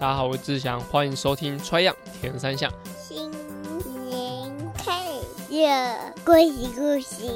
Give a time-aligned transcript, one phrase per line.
[0.00, 2.72] 大家好，我是志祥，欢迎收听《Try 样田三项》。
[2.98, 3.30] 新
[4.08, 4.96] 年快
[5.50, 7.28] 乐，恭喜恭喜，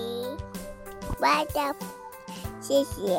[1.21, 1.77] 我的，
[2.63, 3.19] 谢谢。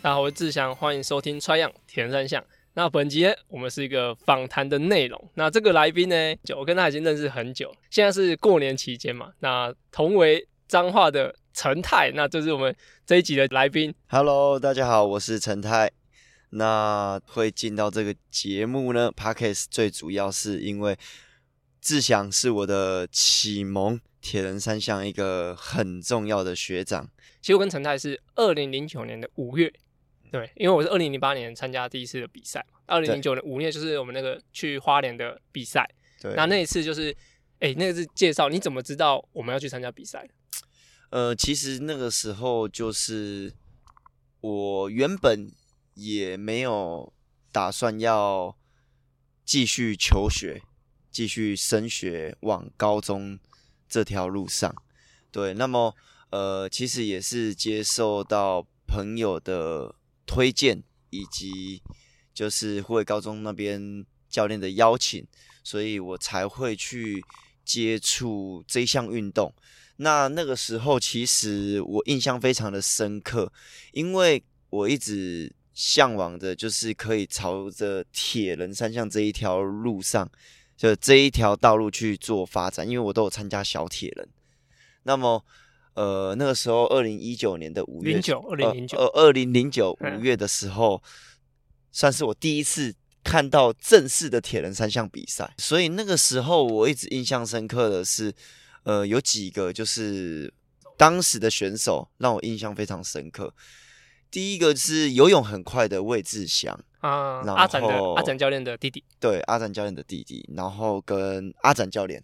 [0.00, 2.40] 大家好，我是志祥，欢迎收听《Try 样田三项》。
[2.72, 5.22] 那本集呢，我们是一个访谈的内容。
[5.34, 9.30] 那这个来宾呢，就我跟他已经认识很久，现在是过年期间嘛。
[9.40, 13.94] 那同为彰化的陈太，那就是我们这一集的来宾。
[14.06, 15.92] Hello，大家好，我是陈太。
[16.48, 20.96] 那会进到这个节目呢，Podcast 最主要是因为
[21.82, 27.06] 志祥是我的启蒙铁人三项一个很重要的学长。
[27.42, 29.70] 其实我跟陈太是二零零九年的五月。
[30.30, 35.86] 对，因为我是二零零八年参加第一次的比赛嘛，二零零九年五月就是我们那个去花莲的比赛。
[36.18, 37.10] 对，那那一次就是，
[37.58, 40.26] 哎、欸，那个是介绍，你怎么知道我们要去参加比赛？
[41.12, 43.52] 呃，其实那个时候就是
[44.40, 45.52] 我原本
[45.94, 47.12] 也没有
[47.52, 48.56] 打算要
[49.44, 50.62] 继续求学、
[51.10, 53.38] 继续升学往高中
[53.86, 54.74] 这条路上。
[55.30, 55.94] 对，那么
[56.30, 59.94] 呃，其实也是接受到朋友的。
[60.24, 61.82] 推荐以及
[62.32, 65.26] 就是护卫高中那边教练的邀请，
[65.62, 67.22] 所以我才会去
[67.66, 69.52] 接触这项运动。
[69.96, 73.52] 那那个时候其实我印象非常的深刻，
[73.92, 80.30] 因为我一直向往的就是可以朝着铁人三项这一条路上，
[80.76, 84.28] 就这一条道路去做发展，因为我都有参加小铁人。
[85.02, 85.44] 那么。
[85.94, 91.02] 呃，那个时候，二零一九年的五月，零九二零零九，呃，二零零九五月的时候，
[91.90, 95.52] 算是我第一次看到正式的铁人三项比赛。
[95.58, 98.32] 所以那个时候，我一直印象深刻的是，
[98.84, 100.52] 呃，有几个就是
[100.96, 103.54] 当时的选手让我印象非常深刻。
[104.30, 112.22] 第一个是游泳很快的魏志祥啊，然后阿展的阿展教练的弟弟，对，阿展教练的弟弟，然后跟阿展教练，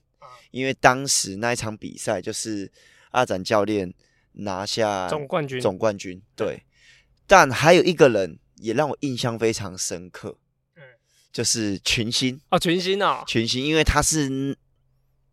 [0.50, 2.70] 因为当时那一场比赛就是。
[3.10, 3.94] 阿展教练
[4.32, 6.62] 拿下总冠军，总冠军对。
[7.26, 10.36] 但还有一个人也让我印象非常深刻，
[10.76, 10.82] 嗯，
[11.32, 14.54] 就是群星哦，群星啊，群星，因为他是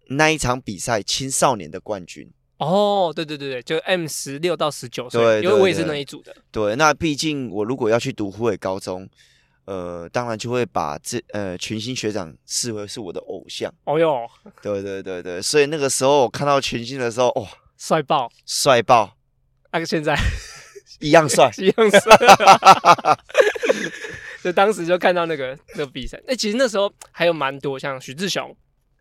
[0.07, 6.33] 那一场比赛青少年的冠军哦，对对对对，就 M 十六到十九岁，因为我也是那一组的。
[6.51, 9.07] 对，那毕竟我如果要去读湖北高中，
[9.66, 13.73] 呃，当然就会把这呃群星学长视为是我的偶像。
[13.83, 14.25] 哦哟，
[14.61, 17.47] 对对对对，所以那个时候我看到群星的时候，哇！
[17.77, 19.17] 帅爆，帅爆！
[19.73, 20.17] 那个现在
[21.01, 22.17] 一样帅，一样帅。
[24.41, 28.55] 就当时就看到那个那个比赛，那其实那时候还有蛮多，像许志雄，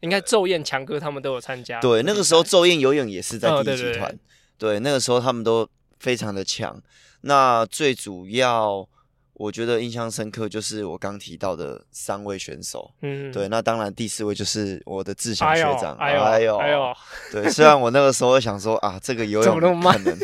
[0.04, 1.80] 应该昼宴强哥他们都有参加。
[1.80, 4.10] 对，那个时候昼宴游泳也是在第一集团。
[4.10, 4.14] 哦，
[4.56, 6.80] 对，那个时候他们都非常的强。
[7.22, 8.88] 那最主要。
[9.36, 16.94] 我觉得印象深刻就是我刚提到的三位选手，嗯，对，那当然第四位就是我的志祥学长，哎呦，哎呦，哎呦，
[17.32, 20.16] 对，虽然我那个时候想说啊，这个游泳可能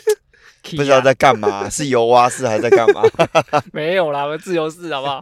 [0.76, 3.02] 不知道在干嘛， 是游蛙式还在干嘛？
[3.74, 5.20] 没有啦，我自由式好不好？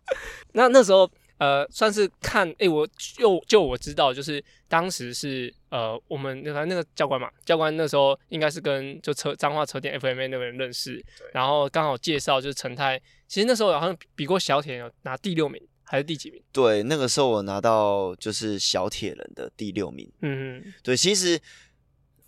[0.52, 1.10] 那那时候。
[1.40, 11.02] 呃，算是看，哎、欸，我就就我知道，就是当时是呃，我们那个那个教官嘛，教官那时候应该是跟就车彰化车店 FMA 那个人认识，
[11.32, 16.42] 然后刚好介绍就是陈太，其实那时候好像比过小铁人拿第六名还是第几名？
[16.52, 20.12] 对，那个时候我拿到就是小铁人的第六名。
[20.20, 21.40] 嗯嗯，对，其实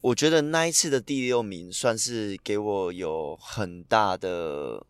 [0.01, 4.87] 我觉得那一次的第六名算是给我有很大的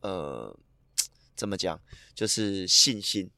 [0.00, 0.58] 呃，
[1.36, 1.78] 怎么讲，
[2.14, 3.30] 就是信心。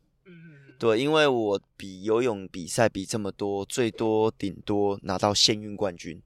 [0.81, 6.19] 对，因为我比游泳比赛比这么多，最多顶多拿到县运冠军，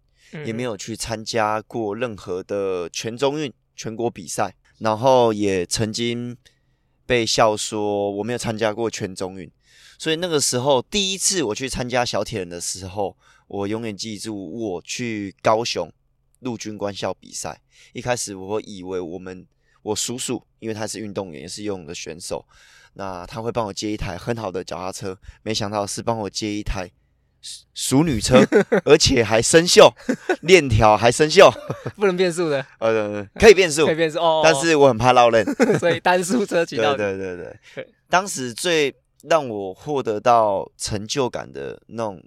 [0.46, 6.36] 也没有去参加过任何的全中运全国比赛，然后也曾经
[7.04, 9.50] 被笑说我没有参加过全中运，
[9.98, 13.16] 所以那个时候第一次我去参加小铁人的时候，
[13.48, 15.92] 我永远记住我去高雄
[16.38, 17.60] 陆军官校比赛，
[17.92, 19.44] 一开始我以为我们
[19.82, 22.46] 我叔叔，因为他是运动员，也是游泳的选手。
[22.94, 26.90] 那他会帮我接一台很好的脚踏车，没想到是帮我接一台
[27.74, 28.40] 熟女车，
[28.84, 29.92] 而且还生锈，
[30.40, 31.52] 链条还生锈，
[31.96, 32.64] 不能变速的。
[32.78, 34.40] 呃，可以变速，可以变速哦。
[34.46, 35.44] 但是我很怕落链，
[35.78, 36.96] 所以单速车 骑到。
[36.96, 37.94] 对对对对。
[38.08, 38.94] 当时最
[39.24, 42.22] 让我获得到成就感的那种，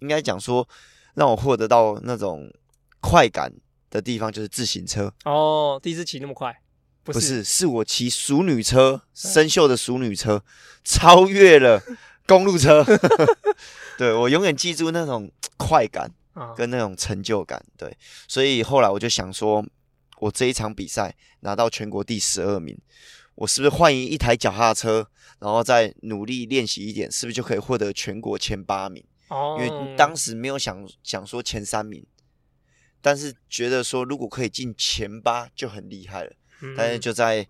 [0.00, 0.66] 应该讲说
[1.14, 2.50] 让我获得到那种
[3.00, 3.52] 快感
[3.90, 5.12] 的地方，就是自行车。
[5.24, 6.56] 哦，第一次骑那么快。
[7.12, 10.42] 不是，是我骑熟女车，生锈的熟女车，
[10.84, 11.82] 超越了
[12.26, 12.84] 公路车。
[13.98, 16.10] 对，我永远记住那种快感。
[16.56, 17.60] 跟那种成就感。
[17.76, 19.66] 对，所以后来我就想说，
[20.20, 22.78] 我这一场比赛拿到全国第十二名，
[23.34, 25.04] 我是不是换一一台脚踏车，
[25.40, 29.02] 然后再努力练习一点，是不是就可以获得全国前八名？
[29.26, 32.06] 哦，因为当时没有想想说前三名，
[33.02, 36.32] 但是觉得说如果可以进前八就很厉害了。
[36.60, 37.46] 嗯、但是就在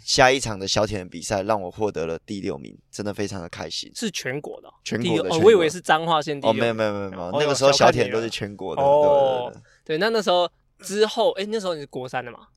[0.00, 3.90] 下一场的小铁人比赛，让我获得了第六名，真的非常的开心。
[3.94, 6.50] 是全国的，全国的，哦，我以为是彰化县第六。
[6.50, 8.82] 哦，没有没有没有没有，那个时候小铁人都是全国的。
[8.82, 9.52] 哦，
[9.84, 12.48] 对，那那时候之后，哎，那时候你是国三的嘛？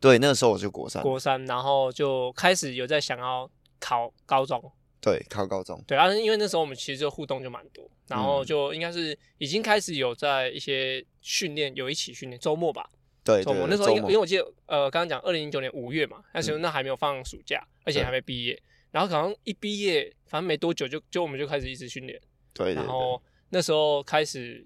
[0.00, 1.02] 对，那个时候我是国三。
[1.02, 4.62] 国三，然后就开始有在想要考高中。
[5.00, 5.78] 对，考高中。
[5.86, 12.88] 对啊，因为那时候我们其实就互动就蛮多，然后就应该是已经开始有在一些训练，有一起训练周末吧。
[13.24, 22.20] 对，对，对，我那时候因为我记得，呃，刚刚讲二零零九年五月嘛，那时候那还没有放暑假，嗯、而且还没毕业，然后可能一毕业，反正没多久就就我们就开始一直训练，
[22.52, 24.64] 对，对，然后那时候开始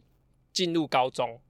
[0.52, 1.40] 进入高中，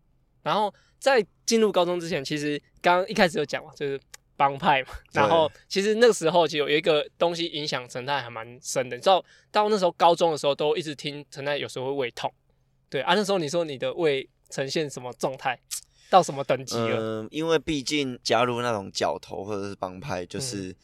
[0.43, 3.99] 然后在进入高中之前，其实刚刚一开始有讲嘛，就是
[4.37, 12.31] 帮派嘛，然后其实那个时候其实有一个东西影响陈太还蛮深的，你知道，到那时候高中的时候都一直听陈太有时候会胃痛，
[12.91, 15.59] 对啊，那时候你说你的胃呈现什么状态？
[16.11, 16.97] 到什么等级了？
[16.99, 20.75] 嗯，因为毕竟加入那种角头或者是帮派，就是、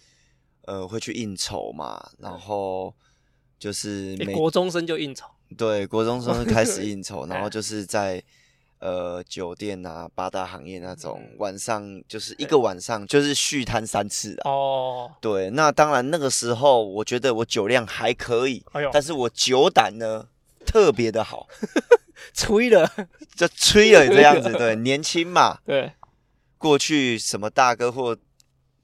[0.67, 2.95] 嗯、呃会去应酬嘛，然后
[3.59, 5.27] 就是每、欸、国中生就应酬，
[5.57, 8.23] 对，国中生开始应酬， 然后就是在
[8.81, 14.51] 呃酒店啊、八大行业那种晚上，就是一个晚上就是续摊三次啊。
[14.51, 20.29] 哦，对，那当然那个时候我觉得我酒量还可以，哎、但是我酒胆呢
[20.67, 21.49] 特别的好。
[22.35, 22.91] 吹了，
[23.37, 25.93] 就吹了 这样子，对，年轻嘛，对，
[26.59, 28.17] 过去什么大哥或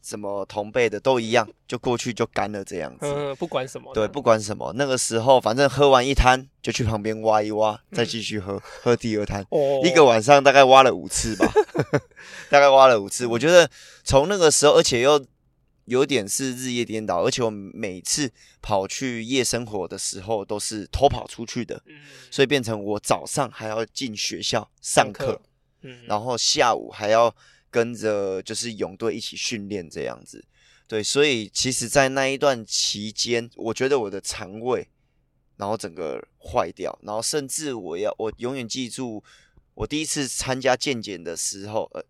[0.02, 11.52] 什么同辈的都一样，就过去就干了这样子，嗯，不管什么，对，不管什么，那个时候反正喝完一摊就去旁边挖一挖，再继续喝，喝第二摊，哦，一个晚上大概挖了五次吧，
[12.48, 13.68] 大概挖了五次，我觉得
[14.04, 15.24] 从那个时候，而且又。
[15.90, 18.30] 有点是日夜颠倒，而且我每次
[18.62, 22.00] 跑去夜生活的时候都是偷跑出去的，嗯、
[22.30, 25.42] 所以变成我早上还要进学校上课，
[25.80, 27.34] 嗯、然后下午还要
[27.72, 30.44] 跟着就是泳队一起训练这样子。
[30.86, 34.88] 对，所以其实，在那一段期间，我觉得我的肠胃
[35.56, 39.22] 然后整个坏掉，然后甚至我要我永远记住
[39.74, 42.04] 我第一次参加健检的时候，呃，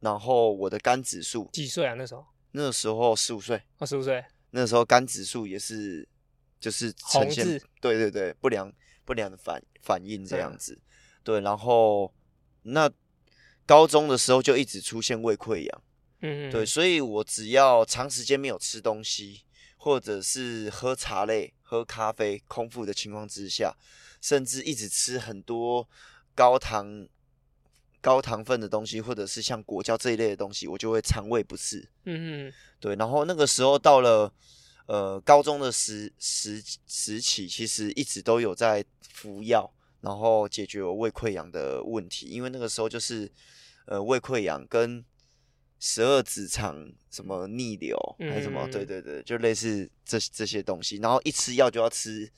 [0.00, 1.94] 然后我的肝指数几岁啊？
[1.94, 2.24] 那时候？
[2.56, 4.24] 那时候十五岁，二，十五岁。
[4.50, 6.08] 那时候肝指数也是，
[6.60, 8.72] 就是呈现，红字对对对，不良
[9.04, 10.80] 不良的反反应这样子。
[11.24, 12.14] 对，然后
[12.62, 12.88] 那
[13.66, 15.82] 高中的时候就一直出现胃溃疡，
[16.20, 19.42] 嗯，对，所以我只要长时间没有吃东西，
[19.76, 23.74] 或者是喝茶类、喝咖啡、空腹的情况之下，
[24.20, 25.88] 甚至一直吃很多
[26.36, 27.08] 高糖。
[28.04, 31.88] 高糖分的东西，或者是像果胶这一类的东西，我就会肠胃不适。
[32.04, 32.94] 嗯嗯，对。
[32.96, 34.30] 然后那个时候到了
[34.84, 39.72] 呃高中的时时时期，其实一直都有在服药，
[40.02, 42.26] 然后解决我胃溃疡的问题。
[42.26, 43.32] 因为那个时候就是
[43.86, 45.02] 呃胃溃疡跟
[45.80, 50.98] 十二指肠什么逆流还是什么，嗯、对对对，就类似这这些东西。
[50.98, 52.30] 然后一吃药就要吃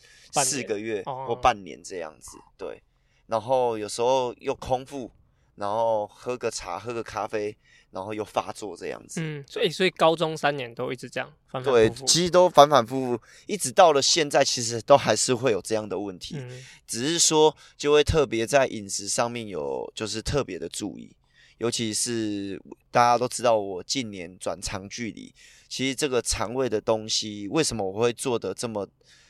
[0.45, 2.39] 四个月或半年这样子。
[2.57, 2.81] 对。
[3.27, 5.11] 然后有时候又空腹。
[5.57, 7.57] 然后喝个茶，喝个咖啡，
[7.91, 9.21] 然后又发作这样子。
[9.23, 12.01] 嗯，所以所以高中三年都一直这样反反复复。
[12.01, 16.37] 对，其实都反反复复，一直到了现在，其实都还是会有这样的问题。
[16.39, 21.11] 嗯，只是说就会特别在饮食上面有就是特别的注意，
[21.59, 22.61] 尤其是
[22.91, 25.33] 大家都知道我近年转长距离，
[25.69, 28.87] 其实这个肠胃的东西，为什么我会做的这么，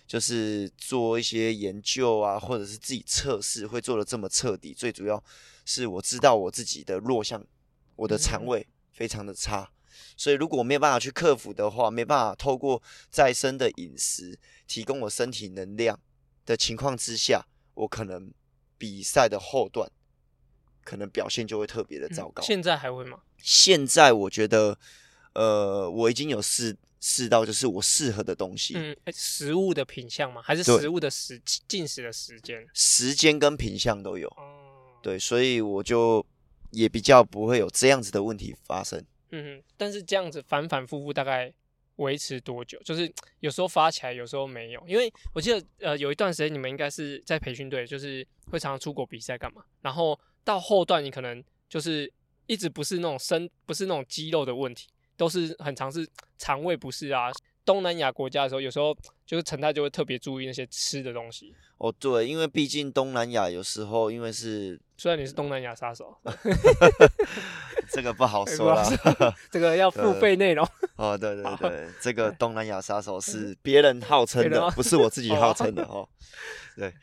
[0.07, 5.23] 就是做一些研究啊，或者是自己测试会做的这么彻底，最主要。
[5.69, 7.45] 是我知道我自己的弱项，
[7.97, 9.69] 我的肠胃非常的差，
[10.17, 15.99] 所以如果我没有办法去克服的话，没办法透过再生的饮食提供我身体能量
[16.45, 17.45] 的情况之下，
[17.75, 18.33] 我可能
[18.79, 19.91] 比赛的后段
[20.85, 22.41] 可能表现就会特别的糟糕。
[22.45, 23.19] 现在还会吗？
[23.39, 24.79] 现在我觉得，
[25.35, 26.77] 呃，我已经有试
[27.09, 28.75] 试到就是我适合的东西。
[28.77, 30.43] 嗯，食物的品相吗？
[30.43, 32.67] 还是食物的时进食的时间？
[32.75, 34.29] 时间跟品相都有。
[35.01, 36.27] 对，所以我就
[36.73, 39.01] 也比较不会有这样子的问题发生。
[39.31, 41.53] 嗯，但是这样子反反复复大概
[41.97, 42.77] 维持多久？
[42.83, 44.85] 就是有时候发起来，有时候没有。
[44.89, 49.63] 因为我记得呃有一段时间你们应该是在培训队，就是会常常出国比赛干嘛。
[49.81, 52.13] 然后到后段你可能就是
[52.49, 56.07] 一直不是那种身，不是那种肌肉的问题，都是很常是
[56.39, 57.31] 肠胃不适啊。
[57.65, 58.97] 东南亚国家的时候，有时候
[59.27, 61.53] 就是陈太就会特别注意那些吃的东西。
[61.79, 66.17] 哦，对，因为毕竟东南亚有时候因为是，虽然你是东南亚杀手
[67.91, 68.89] 这个不好说啦，
[69.51, 70.67] 这个要付费内容。
[70.95, 76.09] 哦，对对对， 这个东南亚杀手是别人号称的，不是我自己号称的哦。
[76.77, 76.95] 对，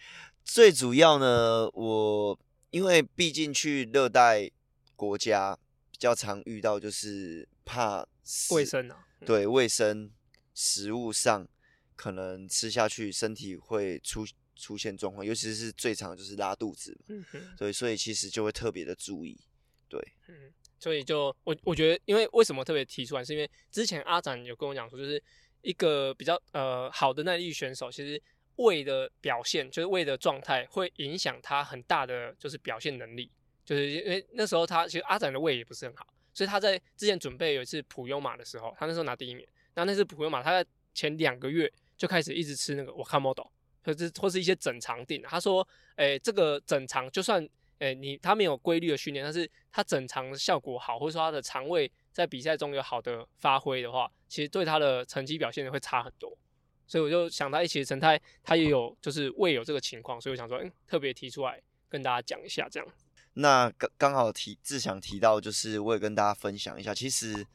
[0.45, 2.39] 最主要呢，我
[2.71, 4.49] 因为毕竟去热带
[4.95, 5.57] 国家
[5.91, 8.07] 比较常遇到，就是怕
[8.51, 9.05] 卫生啊。
[9.25, 10.11] 对，卫生
[10.53, 11.47] 食物上
[11.95, 16.97] 可能吃下去身体会出出现状况，尤其是最常就是拉肚子。
[17.07, 19.39] 嗯哼，对，所以其实就会特别的注意。
[19.87, 25.21] 对，嗯，所以就我我觉得，因为为什么特别提出来，是因为之前阿展有跟我讲说，就是
[25.61, 28.21] 一个比较呃好的耐力选手，其实
[28.57, 33.31] 胃的表现，就是胃的状态会影响他很大的就是表现能力，
[33.63, 36.05] 就是因为那时候他其实阿展的胃也不是很好。
[36.33, 39.45] 所以他在之前准备有一次普悠马的时候，他那时候拿第一名。
[39.73, 43.47] 然后那次普悠马，他在前两个月就开始一直吃那个 Wakamoto，
[43.83, 45.23] 或是或是一些整肠錠。
[45.23, 47.43] 他说，哎、欸，这个整肠就算，
[47.79, 56.37] 哎、欸，你他没有规律的训练，但是他整肠效果好，或者说他的肠胃在比赛中有好的发挥的话，其实对他的成绩表现会差很多。
[56.85, 61.59] 所以我就想到一起，陈太他也有就是胃有这个情况，所以我想说，嗯、特别提出来
[61.89, 62.87] 跟大家讲一下这样。
[63.35, 67.45] 那刚刚好提志祥提到，就是我也跟大家分享一下，其实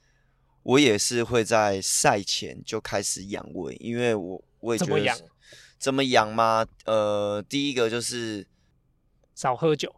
[0.64, 5.18] 我也是会在赛前就开始养胃，因为我我也觉得怎么养？
[5.78, 6.66] 怎么养吗？
[6.84, 8.44] 呃，第一个就是
[9.36, 9.94] 少喝酒，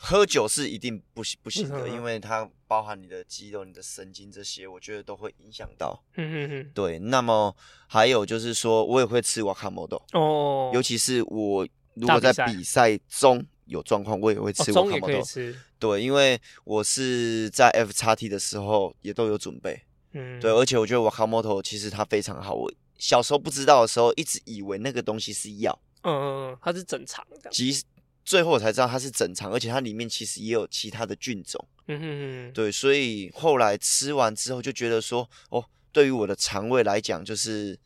[0.00, 6.02] 喝酒是一定不行不行的，因为它包含你的肌肉、你的神经这些，我觉得都会影响到。
[6.16, 6.70] 嗯嗯嗯。
[6.74, 7.54] 对，那么
[7.86, 13.46] 还有就是说我也会吃瓦卡莫豆哦，尤其是我如果在比赛中。
[13.66, 15.58] 有状况我也会吃，我也可以吃。
[15.78, 19.82] 对，因为我是在 F 叉 T 的时候也都有准备。
[20.12, 22.54] 嗯，对，而且我觉得 Wakamoto 其实它非常好。
[22.54, 25.78] 我小时候不知道的时候，一直以为那个东西是药。
[26.02, 27.50] 嗯嗯嗯，它是整肠的。
[27.50, 27.82] 其实
[28.24, 31.62] 最后我才知道它是整肠，而且它里面其实也有其他的菌种。
[31.88, 32.52] 嗯哼哼。
[32.52, 37.78] 对，所以后来吃完之后就觉得说，哦，对于我的肠胃来讲，就是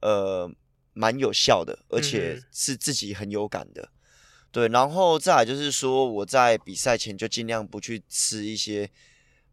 [0.00, 0.50] 呃
[0.94, 3.88] 蛮有效的，而且是自己很有感的。
[4.50, 8.88] 对，然后再来就是说，我在比赛前就尽量不去吃一些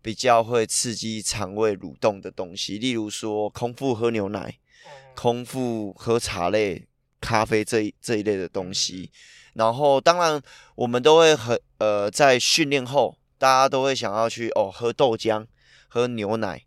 [0.01, 4.57] 比较会刺激肠胃蠕动的东西，例如说空腹喝牛奶、
[5.13, 6.87] 空腹喝茶类、
[7.19, 9.11] 咖啡这一这一类的东西。
[9.53, 10.41] 然后，当然
[10.75, 15.45] 我们都会很呃，在训练后，大家都会想要去哦喝豆浆、
[15.89, 16.63] 喝牛奶。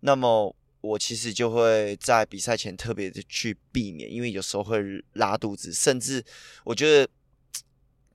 [0.00, 4.80] 那么我其实就会在比赛前特别的去避免，因为有时候会
[5.14, 6.24] 拉肚子，甚至
[6.62, 7.10] 我觉得。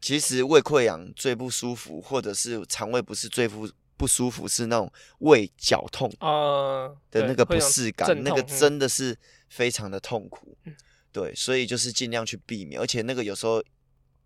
[0.02, 9.18] 其实胃溃疡最不舒服，或者是肠胃不是最不不舒服，是那种胃绞痛啊的那个不适感，那个真的是
[9.50, 10.58] 非常的痛苦。
[10.64, 10.74] 嗯、
[11.12, 13.62] 对，所以就是尽量去避免，而且那个有时候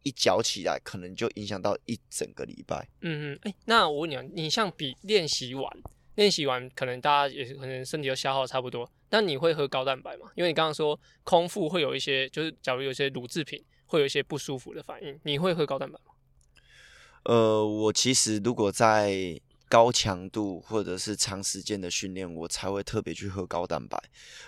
[0.03, 2.87] 一绞起来，可能就影响到一整个礼拜。
[3.01, 5.67] 嗯嗯，哎、欸，那我问你啊，你像比练习完，
[6.15, 10.29] 练习完可能大家也是可能身体都消耗差不多，那你会喝高蛋白吗？
[10.35, 13.59] 因为你刚刚说空腹会有一些，就是假如有一些乳制品。
[13.93, 16.11] 会有一些不舒服的反应，你会喝高蛋白吗？
[17.25, 23.95] 呃，我其实如果在高强度或者是长时间的训练，我才会特别去喝高蛋白，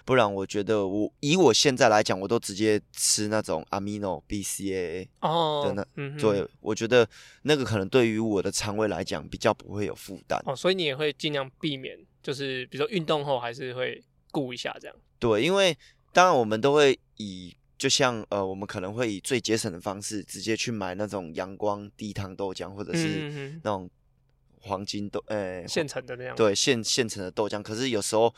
[0.04, 7.08] 不然我觉得我以我现在来讲，我都直接吃那种 Amino BCAA 哦的那，嗯，对，我觉得
[7.44, 14.98] 那个可能对于我的肠胃来讲比较不会有负担哦，所以你也会尽量避免，就是比如说运动后还是会顾一下这样。
[15.20, 15.78] 对，因为
[16.12, 17.56] 当然我们都会以。
[17.77, 23.89] 就像呃，我们可能会以最节省的方式，直接去买那种阳光低糖豆浆，或者是那种
[24.62, 26.36] 黄金豆，呃、嗯，现成的那样。
[26.36, 27.62] 对，现现成的豆浆。
[27.62, 28.34] 可是有时候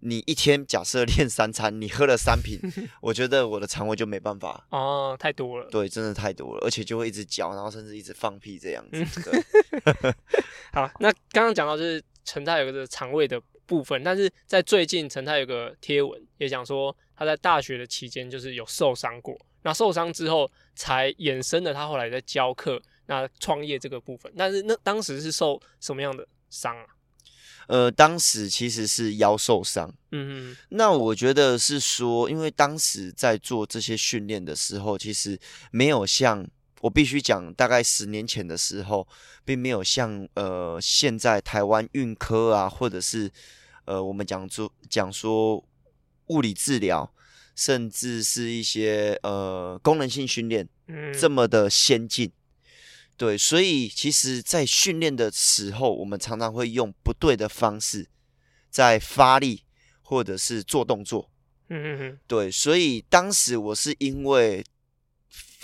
[0.00, 2.60] 你一天假设练三餐，你喝了三瓶，
[3.02, 4.66] 我觉得我的肠胃就没办法。
[4.70, 5.68] 哦，太多了。
[5.70, 9.04] 对，真的太多了，而且就会一直嚼，然后甚至一直放屁这样子。
[10.72, 16.96] 好，那刚刚讲到就是存在有个肠胃的部分，但是在最近陈太有个贴文也讲说。
[17.16, 24.34] 他在大学的期间就是有受伤过，那受伤之后才衍生了他后来在教课、那创业这个部分。
[24.36, 26.86] 但是那当时是受什么样的伤啊？
[27.68, 29.88] 呃，当时其实是腰受伤。
[30.10, 30.56] 嗯嗯。
[30.70, 35.38] 那我觉得是说，因为当时在做这些训练的时候，其实
[35.70, 36.44] 没有像
[36.84, 39.08] 我必须讲，大概十年前的时候，
[39.44, 43.30] 并没有像呃现在台湾运科啊，或者是
[43.86, 45.64] 呃我们讲说讲说。
[46.28, 47.12] 物理治疗，
[47.54, 52.32] 甚至是一些呃功能性训练，嗯，这么的先进，
[53.14, 58.08] 对，所以其实，在训练的时候，我们常常会用不对的方式，
[58.70, 59.64] 在发力
[60.00, 61.30] 或者是做动作。
[61.68, 64.64] 嗯嗯嗯，对，所以当时我是因为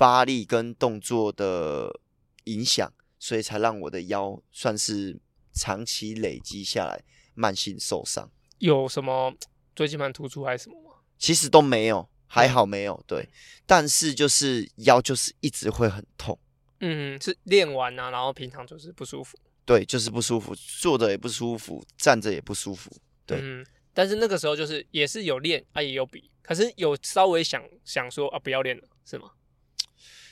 [0.01, 2.01] 发力跟动作的
[2.45, 5.21] 影响，所以才让我的腰算是
[5.53, 7.05] 长期累积下来
[7.35, 8.31] 慢性受伤。
[8.61, 9.31] 有什么
[9.75, 10.97] 椎间盘突出还是什么吗？
[11.19, 13.05] 其实都没有，还好没有。
[13.07, 13.29] 对，
[13.67, 16.39] 但是就是腰就是一直会很痛。
[16.79, 19.39] 嗯，是练完啊，然后平常就是不舒服。
[19.67, 22.91] 对，就是不舒服，坐着也不舒服，站着也不舒服。
[23.27, 23.39] 对。
[23.43, 29.33] 嗯但是那个时候就是也是有练啊，也有比，可是有稍微想想说啊，不要练了，是吗？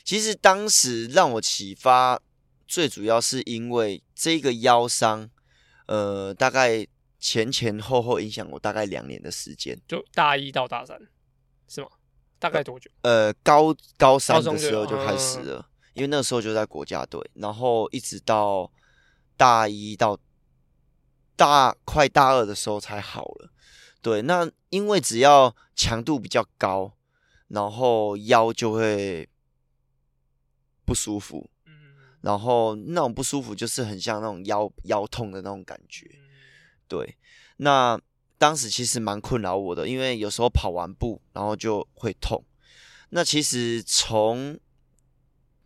[0.08, 2.18] 其实当时让我启发，
[2.66, 5.28] 最主要是因为这个腰伤，
[5.84, 6.86] 呃，大概
[7.20, 10.98] 前前后后影响我大概两年的时间，就大一到大三，
[11.68, 11.88] 是吗？
[12.38, 12.90] 大概多久？
[13.02, 18.72] 呃，高高三的时候就开始了，嗯、因为那时候就在国家队，然后一直到
[19.36, 20.18] 大一到。
[21.36, 23.52] 大快大二的时候才好了，
[24.00, 26.94] 对，那因为只要强度比较高，
[27.48, 29.28] 然后腰就会
[30.88, 31.72] 不舒服，嗯。
[32.22, 36.10] 然后那种不舒服就是很像那种腰腰痛的那种感觉，
[36.88, 37.16] 对，
[37.58, 38.00] 那
[38.38, 42.42] 当时其实蛮困扰我的，因为有时候跑完步然后就会痛，
[43.10, 44.58] 那其实从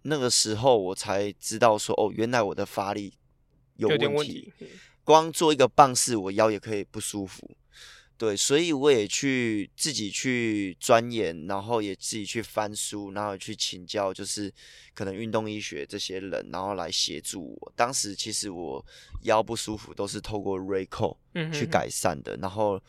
[0.03, 3.15] 那个时候我才知道说，哦，原来我的发力
[3.77, 4.53] 有问题。
[5.05, 7.57] 光做一个棒式，我腰也可以不舒服，
[8.23, 14.49] 对，所以我也去自己去钻研，然后也自己去翻书，然后去请教，就是
[14.95, 17.73] 可能运动医学这些人，然后来协助我。
[17.75, 18.87] 当时其实我
[19.23, 21.17] 腰不舒服都是透过 Rayco
[21.53, 22.81] 去改善的，嗯、哼哼然后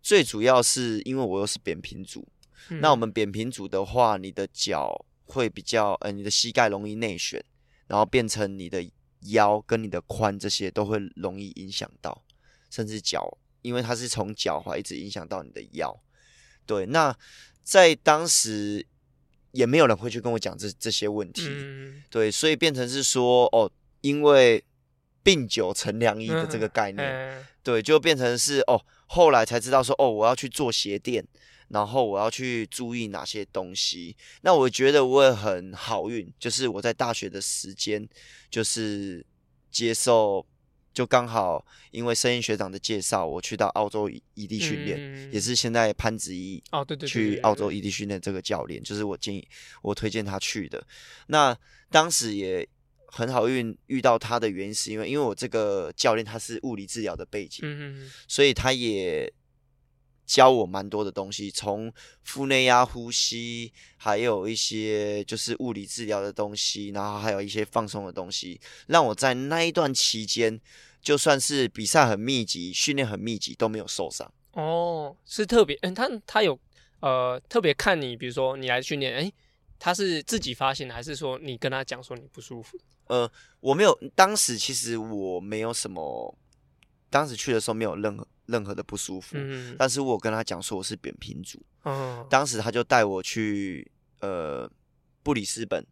[0.00, 2.24] 最主要是因为我又是扁平足，
[2.70, 7.44] 嗯、那我们扁平足的话，你的脚会比较，呃，你的膝盖容易内旋，
[7.88, 8.88] 然后变成你的。
[9.30, 12.22] 腰跟你的髋这些都会容易影响到，
[12.70, 13.36] 甚至脚，
[13.66, 15.94] 因为它是从脚踝一直影响到你的腰。
[16.64, 17.16] 对，那
[17.64, 18.86] 在当时
[19.50, 21.42] 也没有人会去跟我讲这这些问题。
[21.48, 23.70] 嗯、对，所以变成是说，哦，
[24.00, 24.64] 因为
[25.22, 31.26] 病久成良医的这个概念，嗯嗯、对，就变成是哦，后来才知道说，哦，我要去做鞋垫。
[31.68, 34.16] 然后我要去注意哪些东西？
[34.42, 38.08] 那我觉得我也很好运，就是我在大学的时间，
[38.48, 39.26] 就是
[39.68, 40.46] 接受，
[40.96, 49.46] 就刚好因为声音学长的介绍，我去到澳洲异地训练，嗯、也是现在潘子怡哦，对对，去澳洲异地训练这个教练，就是我建议
[49.82, 50.82] 我推荐他去的。
[51.26, 51.54] 那
[51.90, 52.66] 当时也
[53.08, 59.30] 很好运遇到他的原因，是因为因为我这个教练他是物理治疗的背景，嗯、所以他也。
[60.26, 61.92] 教我蛮多的东西，从
[62.24, 70.60] 腹内压呼吸，还有一些就是物理治疗的东西，然后还有一些放松的东西，让我在那一段期间，
[71.06, 74.28] 就算是比赛很密集，训练很密集，都没有受伤。
[74.54, 76.58] 哦，是特别，嗯，他他有
[76.98, 79.32] 呃特别看你，比如说你来训练，诶，
[79.78, 82.76] 他是自己发现的，还是说你跟他讲说你不舒服？
[83.06, 86.36] 呃，我没有，当时其实我没有什么，
[87.08, 88.26] 当时去的时候没有任何。
[88.48, 93.90] 任何的不舒服，嗯、但是我跟他讲说我是扁平足，嗯、当时他就带我去
[94.20, 94.70] 呃
[95.24, 95.84] 布里斯本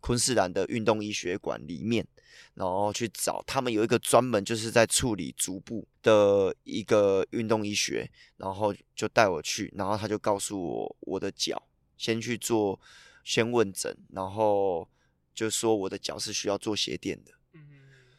[0.00, 2.06] 昆士兰的运动医学馆里面，
[2.54, 11.62] 然后去找他们有一个专门就是在处理足部的一个运动医学，然后就带我去，然后他就告诉我我的脚
[11.96, 12.80] 先去做
[13.24, 14.88] 先问诊，然后
[15.34, 17.60] 就说我的脚是需要做鞋垫的，嗯、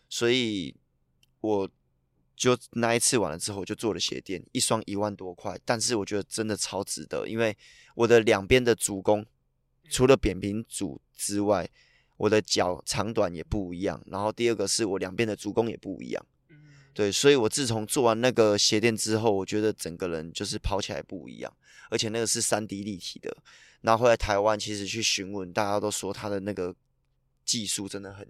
[0.10, 0.76] 所以
[1.42, 1.70] 我。
[2.40, 7.58] 就那一次完了之后，我就做了鞋垫，一双一万多块，但是我觉得真的超值得，因为
[7.96, 9.26] 我的两边的足弓
[9.90, 11.70] 除了扁平足之外，
[12.18, 16.26] 我的脚长短也不一样，然后第二个是我两边的足弓也不一样，
[16.94, 21.54] 对，所以我自从做完那个鞋垫之后，我觉得整个人就是跑起来不一样，
[21.90, 23.36] 而且那个是三 D 立体的，
[23.82, 26.76] 然后后来台湾其实去询问，大家都说他的那个
[27.46, 28.28] 技术真的很。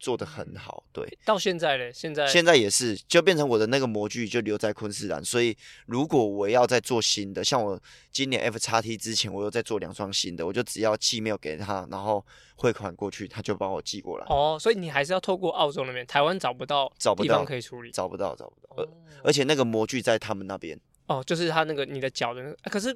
[0.00, 1.06] 做的很好，对。
[1.24, 5.22] 到现在嘞，现在现在也是，就变成我的那个模具就留在昆士兰。
[5.22, 5.54] 所以
[5.86, 7.78] 如果我要再做新的，像我
[8.10, 12.24] 今年 F 叉 T 之前，我又再做两双新的，我就只要寄 mail 给他，然后
[12.56, 14.26] 汇款过去，他就帮我寄过来。
[14.30, 18.76] 哦，所以你还是要透过澳洲那边，台湾找不到地方可以处理，找不到，找不到。
[18.76, 18.88] 而、哦、
[19.22, 20.80] 而且那个模具在他们那边。
[21.06, 22.90] 哦，就是他那个你的脚的那个，啊、可是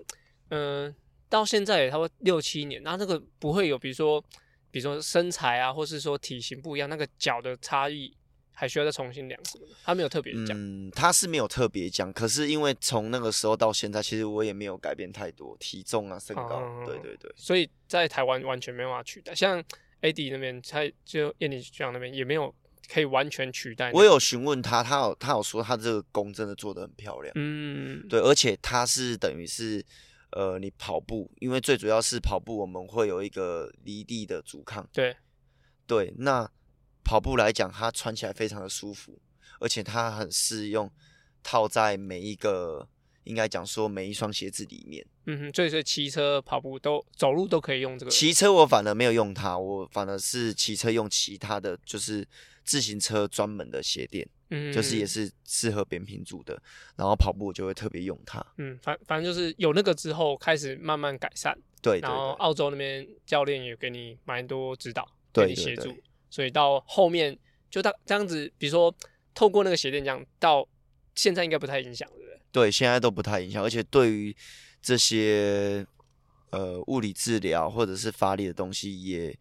[0.48, 0.94] 嗯、呃，
[1.28, 4.24] 到现在也差不多六七年，那那个不会有，比如说。
[4.74, 8.12] 比如说身材啊，或是说体型不一样，那个脚的差异
[8.50, 9.74] 还需要再重新量什么的？
[9.84, 10.48] 他没有特别讲。
[10.50, 12.12] 嗯，他是没有特别讲。
[12.12, 16.60] 可是因为从那个时候到现在，其实我也没有改变太多体重啊、身高。
[16.60, 17.32] 嗯、对对对。
[17.36, 19.32] 所以在台湾完全没办法取代。
[19.32, 19.62] 像
[20.02, 22.52] AD 那边，他就燕妮学长那边也没有
[22.92, 23.92] 可以完全取代。
[23.92, 27.32] 我有询问他，他有他有说他这个弓真的做的很漂亮。
[27.36, 29.84] 嗯，对，而且他是等于是
[30.34, 34.86] 呃，你跑步，因为最主要是跑步，我们会有一个离地的阻抗。
[34.92, 35.16] 对
[35.86, 36.50] 对，那
[37.02, 39.20] 跑步来讲，它穿起来非常的舒服，
[39.58, 40.90] 而且它很适用
[41.42, 42.88] 套在每一个。
[43.24, 48.10] 应该讲说每一双鞋子里面，嗯哼，所以说骑车、跑步都走路都可以用这个。
[48.10, 52.28] 骑车我反而没有用它，我反而是骑车用其他的就是
[52.64, 56.60] 自行车专门的鞋垫，嗯，就是也是适合扁平足的。
[56.96, 58.44] 然后跑步就会特别用它。
[58.58, 61.52] 嗯，反反正就是有那个之后开始慢慢改善。
[61.82, 65.94] 对，对，对，然后澳洲那边教练也给你蛮多指导，对给你协助，
[66.30, 67.38] 所以到后面
[67.70, 68.94] 就到这样子，比如说
[69.34, 70.66] 透过那个鞋垫这样，到
[71.14, 72.40] 现在应该不太影响了。
[72.50, 74.34] 对，现在都不太影响，而且对于
[74.80, 75.84] 这些
[76.50, 79.36] 呃物理治疗或者是发力的东西，也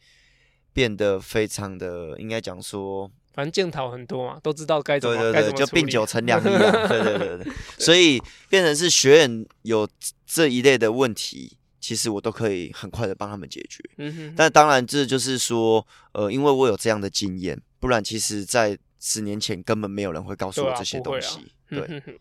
[0.74, 9.88] 变得非常的，应该讲说，反正健讨很多嘛，都知道该怎么，对对对，就病九成良医啊，对对对对，所以变成是学员有
[10.26, 13.84] 这一类的问题，其实我都可以很快的帮他们解决。
[13.98, 22.02] 嗯哼，但当然这就是说，呃，因为我有这样的经验，不然其实在十年前根本没有人会告诉我这些东西，对。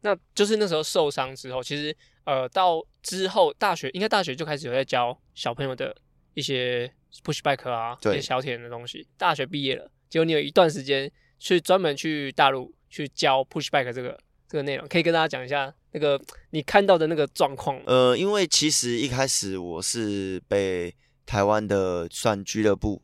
[0.00, 5.92] 那就是那时候受伤之后，其实呃，到之后大学应该大学就开始有在教小朋友的
[6.34, 6.88] 一些
[7.24, 9.08] push back 啊，对一些小铁人的东西。
[9.16, 14.18] 大学毕业了，结果你有一段时间去专门去大陆去教 push bike 这个
[14.48, 17.80] 这个内容，可以跟大家讲一下那个你看到的那个状况。
[17.86, 20.94] 呃，因为其实一开始我是被
[21.26, 23.02] 台湾的算俱乐部。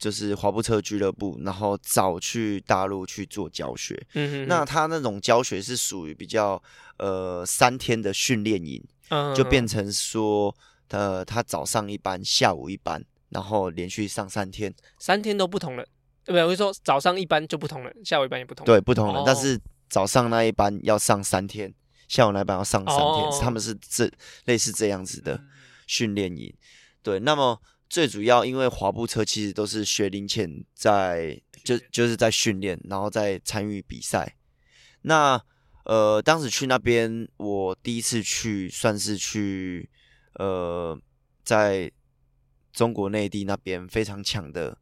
[0.00, 3.94] 就是滑步车俱乐部，然后找去大陆去做教学。
[4.14, 6.62] 嗯哼哼，那他那种教学是属于比较
[6.96, 10.56] 呃三天的训练营，嗯、哼哼就变成说
[10.88, 15.86] 呃他早上一班，下午一班，然后连续上三天，三天都不同了。
[16.34, 16.44] 对？
[16.44, 18.64] 我是说早上一班就不同了，下午一班也不同。
[18.64, 19.20] 对，不同了。
[19.20, 21.72] 哦、但是早上那一班要上三天，
[22.08, 24.10] 下午那一班要上三天，哦、他们是这
[24.44, 25.42] 类似这样子的
[25.86, 26.54] 训练营。
[27.02, 27.60] 对，那么。
[27.90, 34.36] 最主要，因为滑步车其实都是学龄前在就就是在训练，然后在参与比赛。
[35.02, 35.42] 那
[35.84, 39.90] 呃，当时去那边，我第一次去算是去
[40.34, 40.96] 呃，
[41.42, 41.90] 在
[42.72, 44.78] 中国内地那边非常强的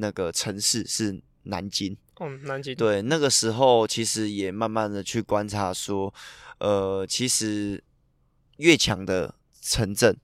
[0.00, 1.96] 那个城市是南京。
[2.18, 2.74] 嗯，南京。
[2.74, 6.12] 对，那个时候其实也慢慢的去观察说，
[6.58, 7.84] 呃，其实
[8.56, 10.16] 越强的城镇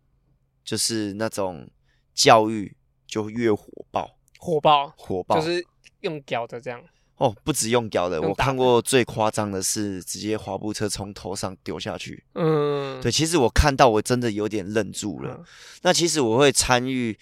[0.65, 1.69] 就是那种。
[2.17, 2.75] 教育
[3.07, 5.63] 就越火爆，火爆，火爆，就是
[6.01, 6.83] 用脚的这样。
[7.19, 12.25] 哦，不止用脚的，我看过最夸张的是直接滑步车从头上丢下去。
[12.33, 15.35] 嗯，对，其实我看到我真的有点愣住了。
[15.35, 15.45] 嗯、
[15.83, 17.15] 那其实我会参与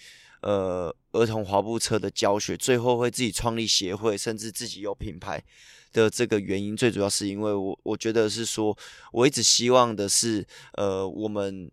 [0.45, 5.43] 呃儿童滑步车的教学，最后会自己创立协会，甚至自己有品牌
[5.91, 8.77] 的这个原因，最主要是因为我我觉得是说，
[9.11, 11.69] 我一直希望的是呃我们。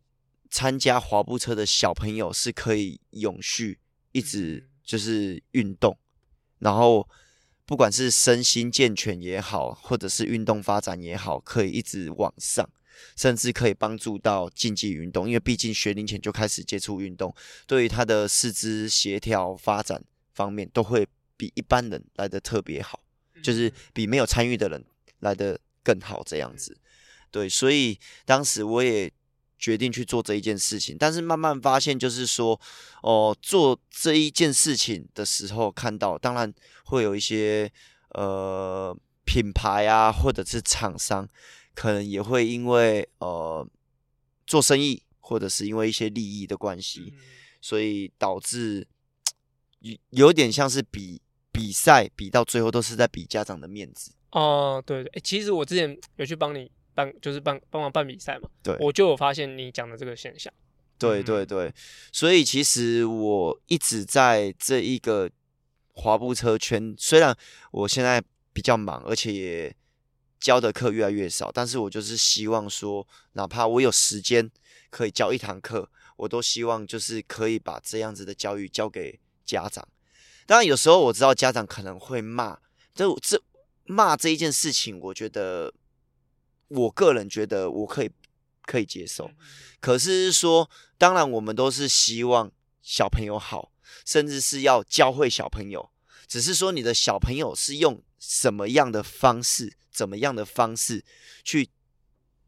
[0.54, 3.78] 参加滑步车的小朋友是可以永续
[4.12, 5.96] 一直就是运动，
[6.58, 7.08] 然后
[7.64, 12.68] 不管是身心健全也好，或者是运动发展也好，可以一直往上，
[13.16, 15.26] 甚至可以帮助到竞技运动。
[15.26, 17.34] 因为毕竟学龄前就开始接触运动，
[17.66, 20.02] 对于他的四肢协调发展
[20.34, 23.00] 方面都会比一般人来的特别好，
[23.42, 24.84] 就是比没有参与的人
[25.20, 26.76] 来的更好这样子。
[27.30, 29.12] 对，所以当时我也。
[29.62, 32.60] 决定去做这一件事情，但是慢慢发现，就是说，
[33.00, 36.52] 哦、呃，做这一件事情的时候，看到当然
[36.86, 37.70] 会有一些
[38.08, 38.92] 呃
[39.24, 41.28] 品牌啊，或者是厂商，
[41.74, 43.66] 可能也会因为呃
[44.46, 47.12] 做生意，或者是因为一些利益的关系，
[47.60, 48.86] 所以导致
[49.80, 54.12] 有有点像是比比赛，比到最后都是在比家长的面子。
[54.30, 56.70] 哦，对对，其实我之前有去帮你。
[56.94, 60.52] 办就是帮帮忙办比赛嘛，对，我就有发现你讲的这个现象。
[60.98, 61.72] 对对对，
[62.12, 65.30] 所以其实我一直在这一个
[65.94, 67.34] 滑步车圈，虽然
[67.70, 69.76] 我现在比较忙，而且也
[70.42, 74.50] 教的课越来越少，但是我就是希望说，哪怕我有时间
[74.90, 79.88] 可以教一堂课，我都希望就是可以把这样子的教育交给家长。
[80.44, 82.58] 当然有时候我知道家长可能会骂，
[82.94, 83.42] 这这
[83.86, 85.72] 骂这一件事情，我觉得。
[86.74, 88.10] 我个人觉得我可以
[88.64, 89.30] 可以接受，
[89.78, 92.50] 可是说，当然我们都是希望
[92.80, 93.72] 小朋友好，
[94.06, 95.90] 甚至是要教会小朋友。
[96.26, 101.04] 只是说，你的小朋友是用什么样的方式，怎么样的方式
[101.42, 101.68] 去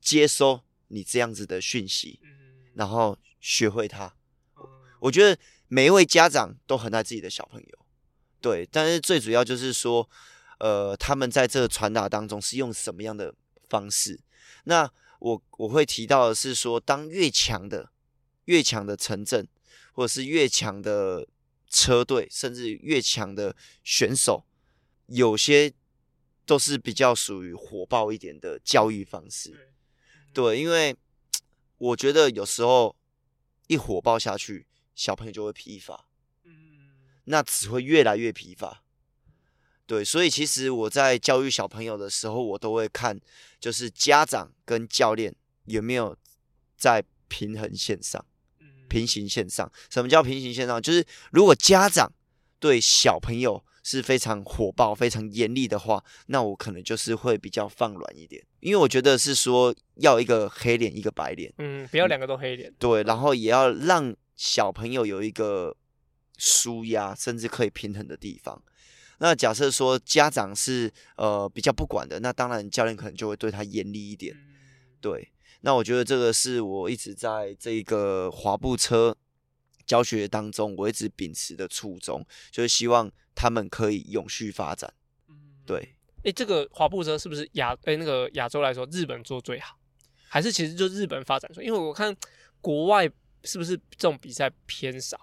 [0.01, 2.21] 接收你这样子的讯息，
[2.75, 4.15] 然后学会它。
[5.01, 7.87] 我觉得每一位家长都很爱自己的小朋友，
[8.41, 10.09] 对，但是最主要就是说，
[10.61, 13.35] 呃，他们在这个传达当中是用什么样的
[13.69, 14.21] 方式？
[14.63, 17.91] 那我我会提到的是说，当越强的、
[18.45, 19.49] 越强的城镇，
[19.93, 21.27] 或者是越强的
[21.69, 24.47] 车队，甚至越强的选手，
[25.07, 25.73] 有些
[26.47, 29.73] 都是比较属于火爆一点的教育方式。
[30.33, 30.97] 对，因为
[31.79, 32.97] 我觉得有时候
[33.67, 36.07] 一火爆下去，小朋友就会疲乏。
[36.45, 36.53] 嗯
[37.27, 38.83] 那只会越来越疲乏，
[39.87, 43.19] 对，所以其实我在教育小朋友的时候，我都会看，
[43.59, 46.15] 就是家长跟教练有没有
[46.77, 48.23] 在平衡线上，
[48.91, 49.73] 平行线上。
[49.89, 50.83] 什么叫平行线上？
[50.83, 52.13] 就是如果家长
[52.59, 65.77] 对小朋友是非常火爆、非常严厉的话，那我可能就是会比较放软一点，因为我觉得是说要一个黑脸，一个白脸，嗯，不要两个都黑脸，对，然后也要让小朋友有一个。
[66.37, 68.61] 舒压，甚至可以平衡的地方。
[69.19, 74.37] 那假设说家长是呃比较不管的，那当然教练可能就会对他严厉一点。
[75.01, 79.17] 对，那我觉得这个是我一直在这个滑步车
[79.87, 84.93] 教学当中，我一直秉持的初衷，就是希望他们可以永续发展。
[85.67, 89.79] 对，哎，这个滑步车是不是亚哎那个亚洲来说，日本做最好，
[90.29, 91.63] 还是其实就日本发展出？
[91.63, 92.15] 因为我看
[92.61, 93.11] 国外
[93.45, 95.19] 是不是这种比赛偏少？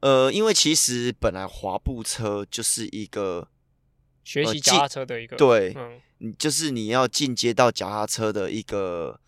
[0.00, 3.48] 呃，因为其实本来滑步车就是一个
[4.22, 5.74] 学习脚踏车的一个，对，
[6.20, 9.18] 嗯，就是你要进阶到脚踏车的一个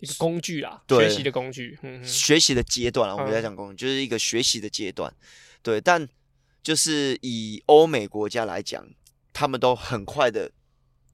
[0.00, 5.12] 一个工具啦，学习的工具，嗯，学习的阶段啊，我们在讲工具，就是一个学习的阶段，
[5.62, 5.80] 对。
[5.80, 6.06] 但
[6.64, 8.84] 就是以欧美国家来讲，
[9.32, 10.50] 他们都很快的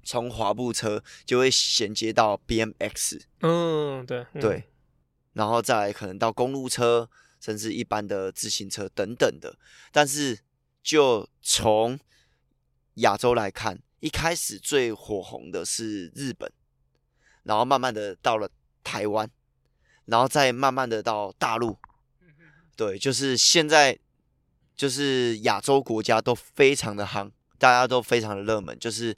[0.03, 4.65] 从滑步车就会衔接到 BMX，嗯，对对，
[5.35, 7.11] 然后再来可能到公路车。
[7.43, 9.57] 甚至一般的自行车等等的，
[9.93, 10.41] 但是
[10.83, 11.99] 就从
[12.97, 16.53] 亚洲来看，一开始最火红的是日本，
[17.45, 18.51] 然后慢慢的到了
[18.85, 19.31] 台湾，
[20.05, 21.79] 然后再慢慢的到大陆，
[22.77, 23.99] 对，就是现在
[24.81, 29.15] 就是亚洲国家都非常的夯，大家都非常的热门，就是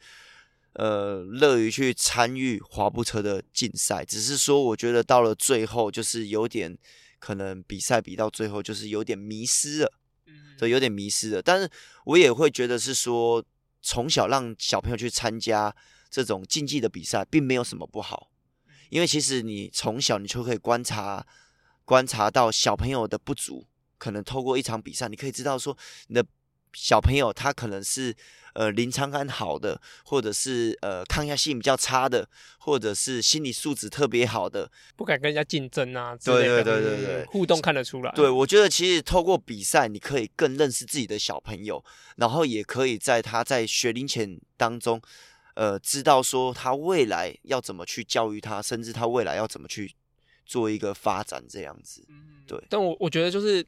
[0.72, 6.76] 呃乐于去参与滑步车的竞赛，只是说我觉得到了最后就是有点。
[7.22, 9.92] 可能比赛比到最后就是有点迷失了，
[10.26, 11.40] 嗯，对，有点迷失了。
[11.40, 11.70] 但是
[12.04, 13.44] 我也会觉得是说，
[13.80, 15.72] 从小让小朋友去参加
[16.10, 18.28] 这种竞技的比赛，并没有什么不好，
[18.90, 21.24] 因为其实你从小你就可以观察
[21.84, 23.68] 观察到小朋友的不足，
[24.02, 25.76] 可能透过一场比赛，你可以知道说
[26.08, 26.24] 你的。
[26.74, 28.16] 小朋友他可能是
[28.54, 32.26] 呃临场感好的，或者是呃抗压性比较差的，
[32.58, 36.16] 或者是心理素质特别好的，不敢跟人家竞争啊。
[36.24, 38.10] 对对对对对，互动看得出来。
[38.12, 41.84] 对，我觉得其实透过比赛，你可以更认识自己的小朋友，
[42.16, 44.98] 然后也可以在他在学龄前当中，
[45.52, 49.94] 呃，知道说他未来要怎么去教育他，甚至他未来要怎么去
[50.46, 52.02] 做一个发展这样子。
[52.46, 52.58] 对。
[52.70, 53.62] 但我我觉得就是。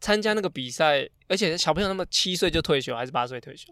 [0.00, 3.68] 参加那个比赛，而且小朋友那么七岁就退休，还是八岁退休？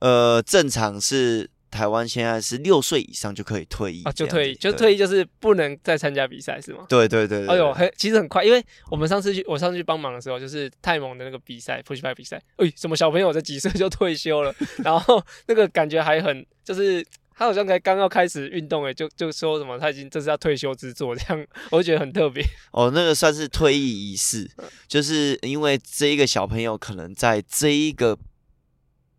[0.00, 6.84] 呃，正常是台湾现在是六岁以上就可以退役啊，就退役，就退役就是不能再参加比赛是吗？
[6.88, 7.48] 对对对，对。
[7.48, 14.54] 哎呦，很其实很快，因为我们上次去，我上次去帮忙的时候，就是泰蒙的那个比赛，pushback 比赛，哎，什么小朋友在几岁就退休了，
[14.84, 17.04] 然后那个感觉还很就是。
[17.36, 22.44] 他好像才刚要开始运动诶，就就说什么他已经这是要退休之作，这样 我就觉得很特别。
[22.72, 24.50] 哦，那个算是退役仪式，
[24.86, 28.18] 就是因为这一个小朋友可能在这一个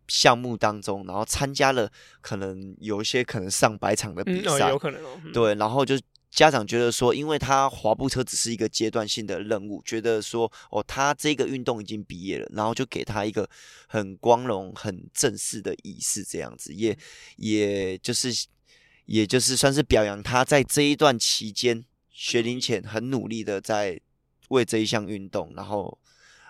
[0.08, 1.90] 项目当中，然后参加了
[2.22, 5.20] 可能有一些可能上百场的比赛，嗯哦，有可能哦。
[5.26, 5.96] 嗯、对，然后就。
[6.34, 13.48] 家长觉得说，因为他滑步车只是一个阶段性的任务，觉得说，哦，他这个运动已经毕业了，然后就给他一个
[13.88, 16.98] 很光荣、很正式的仪式，这样子，也
[17.38, 18.48] 也就是，
[19.06, 24.02] 也就是算是表扬他在这一段期间学龄前很努力的在
[24.50, 26.00] 为这一项运动，然后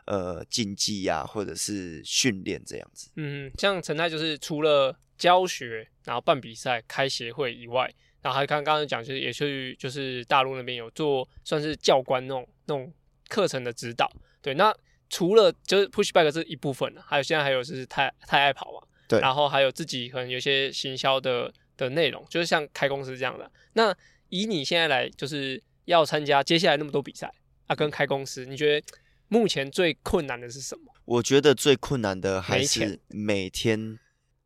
[0.06, 3.10] 呃竞技呀，或者是训练这样子。
[3.18, 7.94] 嗯，像陈泰就是除了教学，然后办比赛、开协会以外。
[8.24, 12.92] 然后还刚刚刚讲，就是也去就是大陆那边有做算是教官那种那种
[13.28, 14.10] 课程的指导。
[14.42, 14.74] 对，那
[15.10, 18.88] 除了就是 pushback 这一部分，还有现在还有就是太太爱跑嘛。
[19.08, 19.20] 对。
[19.20, 23.52] 然后还有自己可能有些行销的的内容，就是像开公司这样的。
[23.74, 23.94] 那
[24.30, 27.30] 以你现在来就是要参加接下来那么多比赛
[27.68, 28.88] 啊，跟开公司，你觉得
[29.28, 30.94] 目前最困难的是什么？
[31.04, 34.00] 我觉得最困难的还是每天。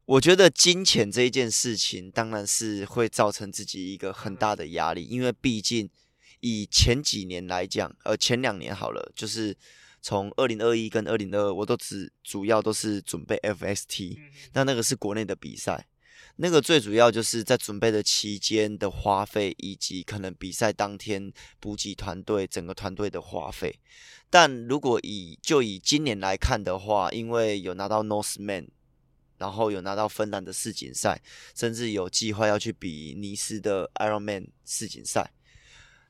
[0.08, 5.90] 我觉得金钱这一件事情，当然是会造成自己一个很大的压力，因为毕竟
[6.40, 9.54] 以前几年来讲，呃，前两年好了，就是
[10.02, 14.18] 从二零二一跟二零二二，我都只主要都是准备 FST，
[14.54, 15.90] 那那个是国内的比赛。
[16.38, 23.78] 那个最主要就是在准备的期间的花费，以及可能比赛当天补给团队整个团队的花费。
[24.30, 28.68] 但如果以就以今年来看的话，因为有拿到 Norseman，
[29.38, 31.22] 然后有拿到芬兰的世锦赛，
[31.56, 35.32] 甚至有计划要去比尼斯的 Ironman 世锦赛，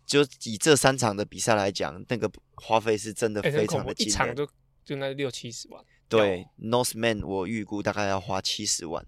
[0.06, 4.46] 就以这三场的比赛来讲，那个花费是真的非常的惊人，一场就
[4.86, 5.84] 就应该六七十万。
[6.10, 9.06] 对，Northman 我预估大概要花七十万。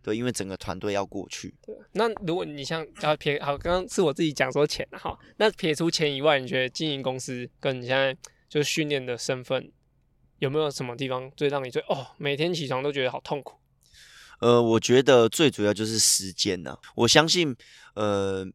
[0.00, 1.52] 对，因为整个团队要过去。
[1.66, 8.16] 对，那如果你像啊撇好，刚刚是我自己讲说钱哈，那撇除钱以外，你觉得经营公司跟你现在
[8.48, 9.68] 就是训练的身份，
[10.38, 13.56] 有没有什么地方最让你最哦，每天起床都觉得好痛苦？
[14.40, 16.78] 呃，我觉得最主要就是时间呢、啊。
[16.94, 17.56] 我相信，
[17.94, 18.46] 呃，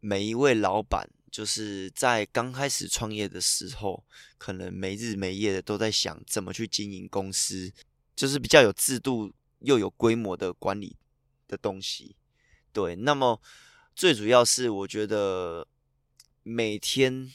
[0.00, 4.04] 每一位老板就是在刚开始创业的时候，
[4.38, 7.72] 可能没日没夜的都在想怎么去经营公司，
[8.14, 10.96] 就是比较有制度又有规模的管理。
[11.50, 12.14] 的东西，
[12.72, 13.42] 对，那么
[13.96, 15.66] 最主要是我觉得
[16.44, 17.32] 每天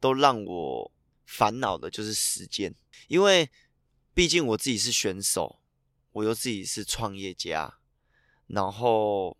[0.00, 0.90] 都让我
[1.28, 2.74] 烦恼的就是时间，
[3.08, 3.50] 因为
[4.14, 5.60] 毕竟我自己是选手，
[6.12, 7.78] 我又自己是创业家，
[8.46, 9.36] 然后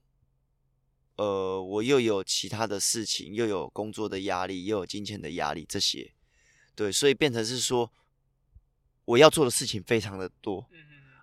[1.16, 6.12] 呃，我又有其他的事情，又有工作的压力，又有金钱的压力，这些，
[6.74, 7.90] 对，所以变成是说
[9.06, 10.68] 我要做的事情非常的多，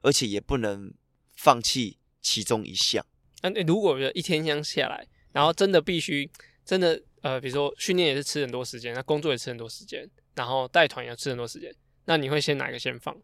[0.01, 0.93] 而且也不能
[1.36, 1.99] 放弃。
[2.25, 3.06] 其中一项，
[3.43, 6.28] 那、啊、如果一天这样下来，然后真的必须
[6.65, 11.74] 真的呃，比如说训练也是吃很多时间，那工作也吃很多时间，然后带团也要吃很多时间，
[12.06, 13.15] 那你会先哪个先放？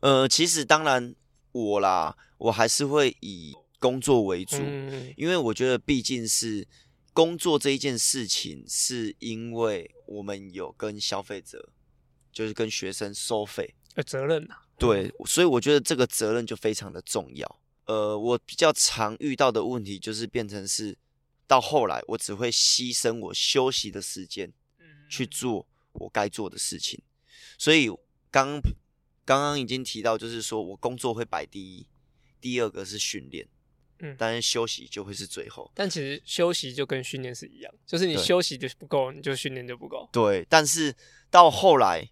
[0.00, 1.14] 呃，其实当然
[1.52, 6.66] 我啦，我还是会以工作为主，嗯、因为我觉得毕竟是
[7.12, 11.70] 工作这一件事情，是因为我们有跟消费者，
[12.32, 14.62] 就是跟学生收费，呃责任呐、啊。
[14.78, 17.60] 对，所以我觉得这个责任就非常的重要。
[17.86, 20.96] 呃，我比较常遇到的问题就是变成是，
[21.46, 24.52] 到后来我只会牺牲我休息的时间，
[25.08, 27.00] 去做我该做的事情。
[27.56, 27.88] 所以
[28.30, 28.60] 刚
[29.24, 31.86] 刚刚已经提到，就是说我工作会摆第一，
[32.40, 33.46] 第二个是训练，
[34.00, 35.70] 嗯，当然休息就会是最后。
[35.74, 40.08] 但其实休息就跟训练是一样，就是你休息就不够，你就训练就不够。
[40.12, 40.94] 对，但是
[41.30, 42.08] 到后来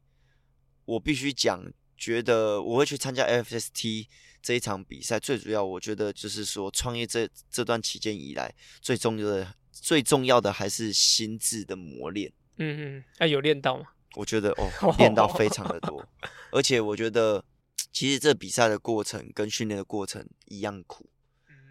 [0.84, 4.06] 我必须讲，觉得我会去参加 FST。
[4.42, 12.32] 这一场比赛最主要，我觉得就是说，创业这这段期间以来，最重要的、最重要的还是心智的磨练。
[12.58, 13.86] 嗯嗯，哎、啊，有练到吗？
[14.14, 16.06] 我觉得哦， 练到非常的多，
[16.50, 17.44] 而且我觉得，
[17.92, 21.08] 其实这比赛的过程跟训练的过程一样苦。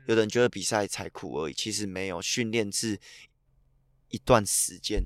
[0.07, 2.99] 有的人觉得比赛才苦而已，其实没有，训练是
[4.09, 5.03] 一段时间，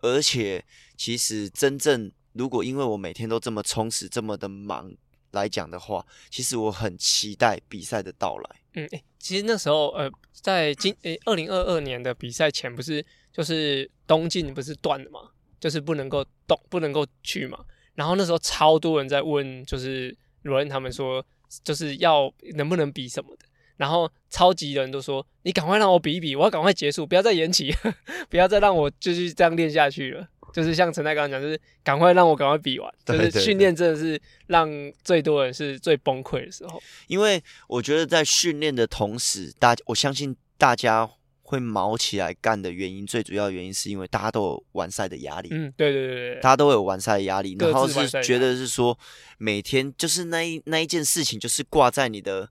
[0.00, 0.64] 而且
[0.96, 4.92] 其实真正如果因为我每天都这么充实，这么的忙。
[5.32, 8.60] 来讲的话，其实我很期待比赛的到来。
[8.74, 15.20] 嗯，诶、欸，其实那时候，呃，在今呃二零二二年的比赛前，不是就是东进不是断了嘛，
[15.58, 17.58] 就是不能够动，不能够去嘛。
[17.94, 21.24] 然后那时候超多人在问，就是罗恩他们说，
[21.62, 23.44] 就是要能不能比什么的。
[23.76, 27.74] 然后超级人都说，你赶快让我比一比，我要赶快结束，不要再延期，
[28.28, 30.28] 不要再让我继续这样练下去了。
[30.52, 32.92] 就是像陈太刚刚讲，就是赶快让我赶快比完。
[33.06, 34.68] 就是训练真的是让
[35.02, 36.82] 最多人是最崩溃的时候。
[37.06, 41.08] 因为我觉得在训练的同时，大我相信大家
[41.50, 45.48] 会毛起来干的原因，最主要的原因是因为大家都有完赛的压力。
[45.50, 48.96] 嗯，对对对对，大家都有完赛的压力，然后是觉得是说
[49.38, 52.48] 每天就是那一那一件事情，就是挂在你的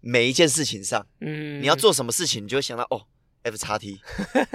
[0.00, 1.04] 每一件事情上。
[1.20, 3.02] 嗯，你要做什么事情，你就会想到哦。
[3.44, 3.98] F 叉 T，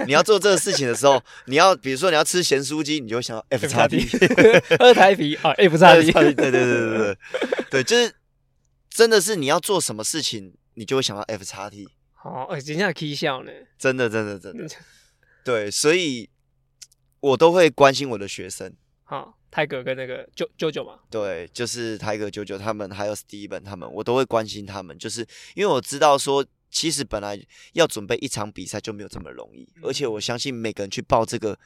[0.05, 3.99] 你要做这个事情的时候，你要比如说你要吃咸酥鸡，你就会想到 F 叉 T，
[4.79, 7.17] 二台皮啊，F 叉 T，对对对对对
[7.69, 8.15] 对，就是
[8.89, 11.89] 真的是你要做什么事情，你就会想到 F 叉 T。
[12.27, 14.67] 哦，哎，真的可以笑呢，真的真的真的，
[15.43, 16.29] 对，所以
[17.19, 18.73] 我都会关心我的学生。
[19.03, 25.21] 好，泰哥跟那个舅舅舅嘛，对，就是泰哥舅舅他们，还有 Steven 他们，我都会关心他们，就是
[25.55, 26.45] 因为我知道说。
[26.69, 27.41] 其实本来
[27.73, 31.57] 要准备一场比赛就没有这么容易，而且我相信每个人去报这个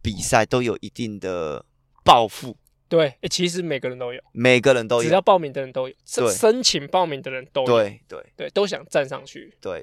[0.00, 1.62] 比赛都有一定的
[2.02, 2.56] 抱负。
[2.90, 9.56] 对，其实每个人都有，每个人都有，只要报名的人都有，对，申请报名的人都有，对对对，都想站上去。
[9.60, 9.82] 对，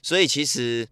[0.00, 0.88] 所以其实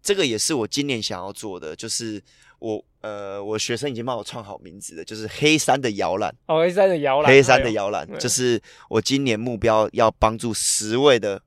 [0.00, 2.22] 这个也是我今年想要做的，就是
[2.60, 6.32] 我呃，我学生已经帮我创好名字了，就是黑山的摇篮。
[6.46, 11.42] 哦，黑山的摇篮，黑山的摇篮，就是我今年目标要帮助十位的。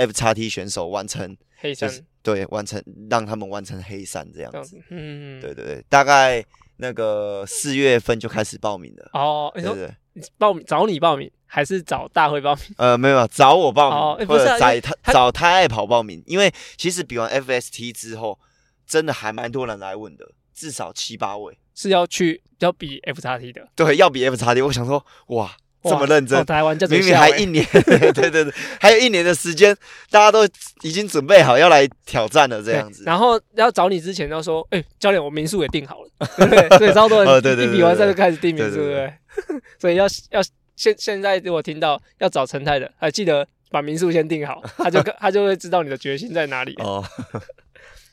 [0.00, 1.90] F 叉 T 选手完成黑山，
[2.22, 2.80] 对，完成
[3.10, 4.80] 让他们完成黑山这样子。
[4.90, 6.40] 嗯，对对对，大概
[6.78, 9.10] 那个四月份就开始报名了。
[9.12, 12.64] 哦，你说对对对，报名找你报名，还是找大会报名？
[12.78, 18.38] 呃，没有找我报名，或者找他他找他爱跑报名，因为其实比完 FST 之后，
[18.86, 24.62] 真的还蛮多人来问的，至少七八位是要去要比 F 叉 T 的，对，要比 F 叉 T。
[24.62, 25.56] 我想说，哇。
[25.84, 29.74] 这么认真，哦、台湾明明还一年， 对对对，还有一年的时间，
[30.10, 30.44] 大家都
[30.82, 33.04] 已经准备好要来挑战了，这样子。
[33.06, 36.78] 然后要找你之前要说，哎、欸，教练，我民宿也订好了，对 不对？
[36.78, 39.60] 所以超多人一比完赛就开始订民宿，对不对？
[39.78, 40.42] 所以要要
[40.74, 46.74] 现现在如果听到要找陈太的，还记得把民宿先订好，他就他就会知道你的决心在哪里。
[46.78, 47.04] 哦，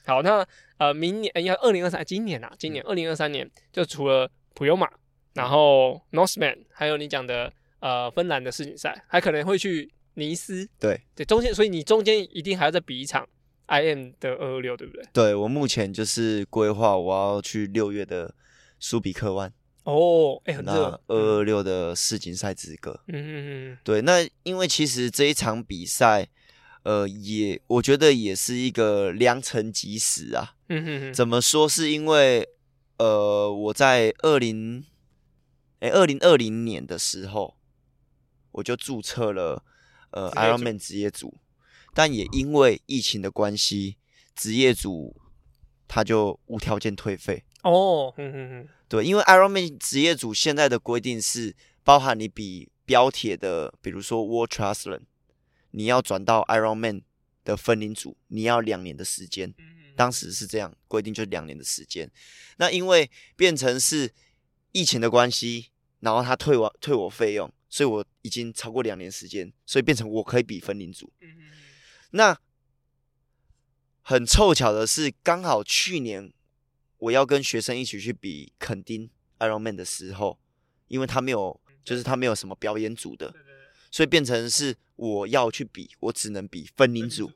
[0.05, 0.45] 好，那
[0.77, 4.87] 呃，明年应该二零二三，今年啊，今年二零二三年，就除了普悠玛。
[5.35, 10.67] 然后 Northman，还有你讲的呃芬兰的世锦赛，还可能会去尼斯。
[10.79, 13.27] 对对，中间所以你中间一定还要再比一场
[13.67, 15.05] IM 的二二六，对不对？
[15.11, 18.33] 对，我目前就是规划我要去六月的
[18.79, 19.51] 苏比克湾。
[19.83, 21.01] 哦，哎，很热。
[21.07, 23.01] 二二六的世锦赛资格。
[23.09, 23.77] 嗯嗯嗯。
[23.83, 26.29] 对，那因为其实这一场比赛，
[26.83, 30.53] 呃，也我觉得也是一个良辰吉时啊。
[30.69, 31.13] 嗯哼哼。
[31.13, 31.67] 怎么说？
[31.67, 32.47] 是因为
[32.99, 34.85] 呃，我在二零。
[35.85, 37.55] 哎，二零二零年的时候，
[38.53, 39.63] 我就注册了
[40.09, 41.37] 呃 Ironman 职业组，
[41.93, 43.97] 但也因为疫情的关系，
[44.35, 45.15] 职业组
[45.87, 48.11] 他就无条件退费哦。
[48.17, 55.01] 嗯嗯嗯，对，因为 Ironman 职业组现在的规定是，包含你比标铁的，比如说 World Triathlon，
[55.69, 57.03] 你要转到 Ironman
[57.43, 59.53] 的分龄组，你要两年的时间。
[59.95, 62.11] 当时是这样规定，就是两年的时间。
[62.57, 64.11] 那因为变成是。
[64.77, 65.69] 疫情的关系，
[66.05, 71.11] 然后他退我退我费用，所以我已经超过两年时间，所以变成我可以比分龄组。
[72.11, 72.39] 那
[74.03, 76.31] 很凑巧的是，刚好去年
[76.99, 80.37] 我要跟学生一起去比垦丁 Ironman 的时候，
[80.87, 83.33] 因为他没有，就是他没有什么表演组的，
[83.89, 87.31] 所以变成是我要去比，我只能比分龄组，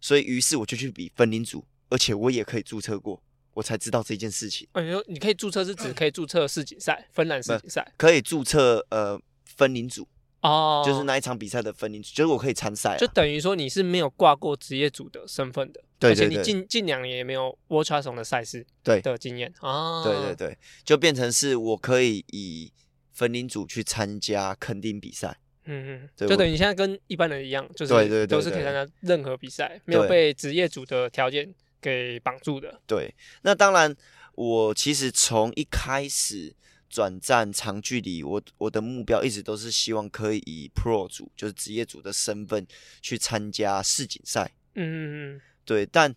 [0.00, 3.22] 所以于是我就去比分龄组，而且我也可以注册过。
[3.54, 4.68] 我才知道这件事情。
[4.74, 7.92] 你说你可以注册是指可以注册世锦赛，芬兰世锦赛。
[7.96, 10.06] 可以注册呃分龄组
[10.40, 22.70] 哦，就是那一场比赛的分龄组，就是我可以参赛，就等于说你是没有挂过职业组的身份的，对，而且你近近两年也没有 World Triathlon 的赛事对的经验啊，对对对，就变成是我可以以
[23.12, 31.54] 分龄组去参加垦丁比赛，嗯嗯，就等于你现在跟一般人一样，就是对对都是可以参加任何比赛，没有被职业组的条件。
[31.84, 33.14] 给绑住的，对。
[33.42, 33.94] 那当然，
[34.36, 36.56] 我其实从一开始
[36.88, 42.66] 转战长距离，我我的目标一直都是希望可以以 Pro 组，就是职业组的身份
[43.02, 44.50] 去参加世锦赛。
[44.76, 45.84] 嗯嗯嗯，对。
[45.84, 46.14] 但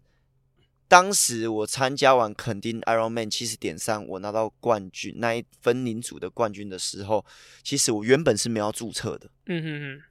[0.88, 7.26] 当时我参加完垦丁 Ironman 七十点三，我拿到冠军，那一分龄组的冠军的时候，
[7.61, 9.30] 其实我原本是没有注册的。
[9.47, 10.03] 嗯嗯嗯，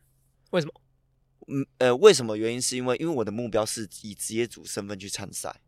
[0.50, 0.72] 为什么？
[1.48, 2.60] 嗯呃，为什么原因？
[2.60, 5.60] 是因为因为我的目标是以职业组身份去参赛，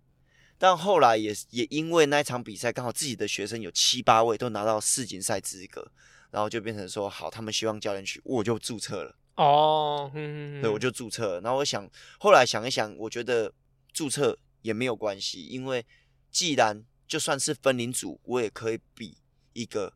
[0.58, 5.90] 但后来也也因为那一场比赛刚好自己的学生有七八位都拿到世锦赛资格，
[6.32, 9.16] 然后就变成说好，他们希望教练去，我就注册了。
[9.36, 11.40] 哦，嗯，对，我就注册了。
[11.42, 13.52] 然后我想后来想一想，我觉得
[13.92, 15.86] 注册也没有关系，因为
[16.32, 19.16] 既然就算是分龄组，我也可以比
[19.52, 19.94] 一个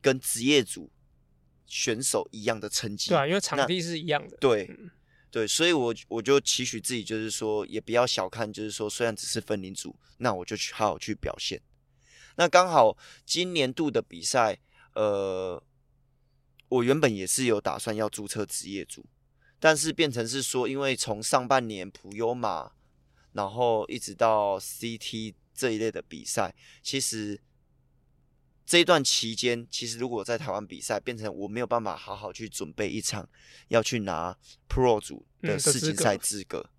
[0.00, 0.92] 跟职业组
[1.66, 3.08] 选手一样的成绩。
[3.08, 4.36] 对啊，因为场地是一样的。
[4.36, 4.66] 对。
[4.70, 4.90] 嗯
[5.36, 11.60] 对，所以我，我就期许自己，就是说，也不要小看，就是说，虽然只是分龄组，那我就去好好去表现。
[12.36, 14.58] 那刚好今年度的比赛，
[14.94, 15.62] 呃，
[16.70, 19.04] 我原本也是有打算要注册职业组，
[19.60, 22.72] 但是变成是说，因为从上半年普悠玛，
[23.32, 27.38] 然后一直到 CT 这一类的比赛，其实。
[28.66, 33.28] 这一段期间，其实如果在台湾比赛，变成我没有办法好好去准备一场
[33.68, 34.36] 要去拿
[34.68, 36.58] Pro 组的世锦赛资格。
[36.58, 36.70] 嗯、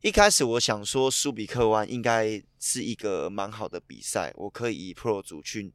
[0.00, 5.72] 一开始我想说，苏比克湾应该是一个蛮好的比赛，我可以以 Pro 组去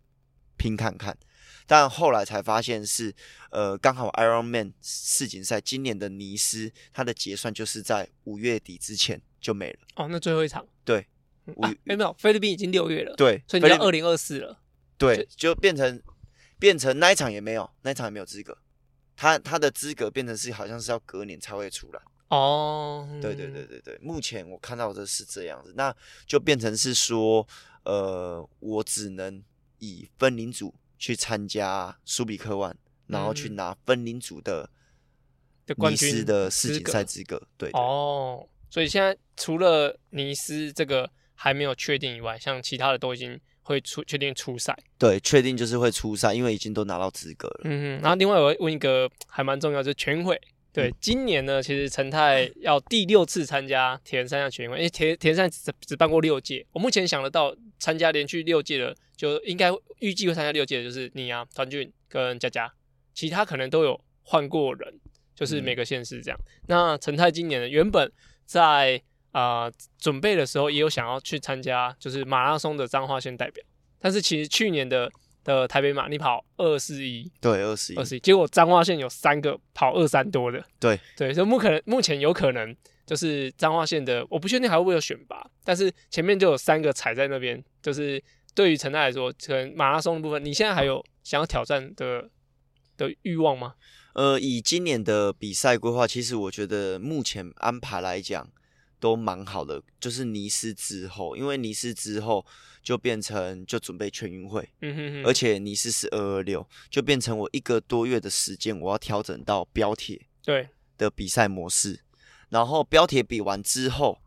[0.57, 1.17] 拼看看。
[1.65, 3.15] 但后来才发现是，
[3.51, 9.79] 呃，刚好 Ironman 世锦赛今年的尼斯，它的结算就是在五月底之前就没了。
[9.95, 10.67] 哦，那最后一场？
[10.83, 11.07] 对，
[11.55, 13.15] 五月、啊、没有，菲律宾已经六月了。
[13.15, 14.59] 对，所以你要二零二四了。
[15.01, 15.99] 对，就变成
[16.59, 18.55] 变成那一场也没有，那一场也没有资格，
[19.15, 23.09] 他他的资格变成是好像是要隔年才会出来哦。
[23.19, 25.95] 对对对对对，目前我看到的是这样子，那
[26.27, 27.47] 就变成是说，
[27.83, 29.43] 呃，我只能
[29.79, 32.77] 以分龄组去参加苏比克湾，
[33.07, 34.69] 然后去拿分龄组的
[35.65, 37.41] 尼斯的世锦赛资格。
[37.57, 43.41] 对，对哦，所以现在除了尼斯这个还没有确定以外，像其他的都已经。
[43.61, 44.77] 会出确定出赛。
[44.97, 47.61] 对，确定就是会出赛，因为已经都拿到资格了。
[47.65, 48.01] 嗯哼。
[48.01, 50.39] 然后另外我问一个还蛮重要，就是全运会。
[50.73, 56.65] 对，嗯、今年呢，其实陈太要第六次参加铁人三项全运会，因为铁铁人三只只办过六届。
[56.71, 62.71] 我目前想得到参加连续六届的，就应该预计会参加六届的，就是你啊，团俊跟佳佳，
[63.13, 64.93] 其他可能都有换过人，
[65.35, 66.39] 就是每个县市这样。
[66.39, 68.09] 嗯、那陈太今年呢，原本
[68.45, 69.01] 在
[69.31, 73.63] 啊、呃、准备的时候，也有想要去参加，就是马拉松的彰化县代表，
[73.99, 75.11] 但是其实去年的。
[75.43, 82.77] 的台北马，你跑二四一，对，二四一，二四一，结果彰化县有三个跑二三多的，对对，所以目可能目前有可能
[83.07, 88.23] 就是彰化县的，我不确定还会不会有选拔，但是前面就有三个踩在那边，就是
[88.53, 92.29] 对于陈太来说，可能马拉松的部分，你现在还有想要挑战的
[92.95, 93.73] 的欲望吗？
[94.13, 98.47] 呃，以今年的比赛规划，其实我觉得目前安排来讲
[99.01, 102.45] 都蛮好的，就是尼斯之后，因为尼斯之后。
[102.83, 111.99] 就变成就准备全运会，嗯哼哼，而且尼斯是二二六，就变成我一个多月的时间，我要调整到标铁对的比赛模式，
[112.49, 114.17] 然后标铁比完之后，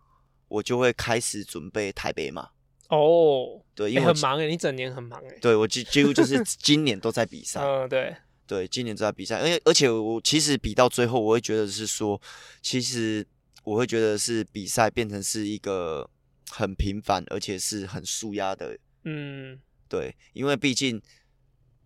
[0.47, 2.51] 我就会开始准备台北嘛。
[2.91, 5.39] 哦，对，因为、欸、很忙诶，你整年很忙诶。
[5.41, 8.15] 对，我几几乎就是 今年都在比赛，嗯，对，
[8.47, 12.23] 对，今年都在比赛，而且而且我其实比到最后，我会觉得是说，
[12.63, 13.27] 其实
[13.65, 16.09] 我会觉得是比赛变成是一个。
[16.51, 18.79] 很平凡，而且是很舒压的。
[19.05, 19.59] 嗯，
[19.89, 21.03] 对，因为毕竟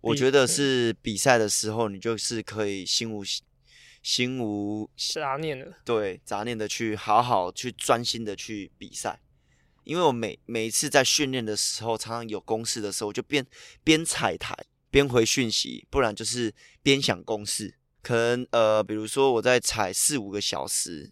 [0.00, 3.22] 我觉得是比赛的时候，你就是可以心无
[4.02, 9.20] 心无杂念的，对，杂念的去好好去专心的去比赛。
[9.84, 13.46] 因为我每每一次在训练的时候，常常有公式的时候，我就边
[13.84, 14.54] 边踩台
[14.90, 16.52] 边回讯息，不然就是
[16.82, 17.76] 边想公式。
[18.02, 21.10] 可能呃，比如说我在踩四五个小时，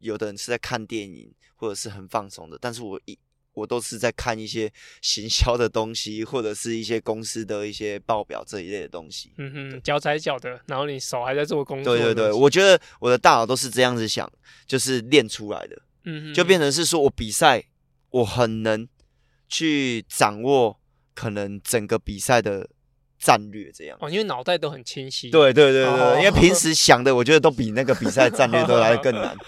[0.00, 1.32] 有的人是在看电影。
[1.60, 3.18] 或者是很放松的，但是我一
[3.52, 4.72] 我都是在看一些
[5.02, 9.34] 行销的东西，或者是一些公司的一些报表这一类的东西。
[9.36, 11.94] 嗯哼，脚踩脚的，然后你手还在做工作。
[11.94, 14.26] 对对对，我觉得我的大脑都是这样子想，
[14.66, 15.82] 就是练出来的。
[16.04, 17.62] 嗯哼，就变成是说我比赛，
[18.08, 18.88] 我很能
[19.50, 20.80] 去掌握
[21.14, 22.66] 可能整个比赛的
[23.18, 23.98] 战略这样。
[24.00, 25.28] 哦，因为脑袋都很清晰。
[25.28, 29.36] 对对对对，哦、因为平时想的，我觉得都比那个比赛战略都来的更难。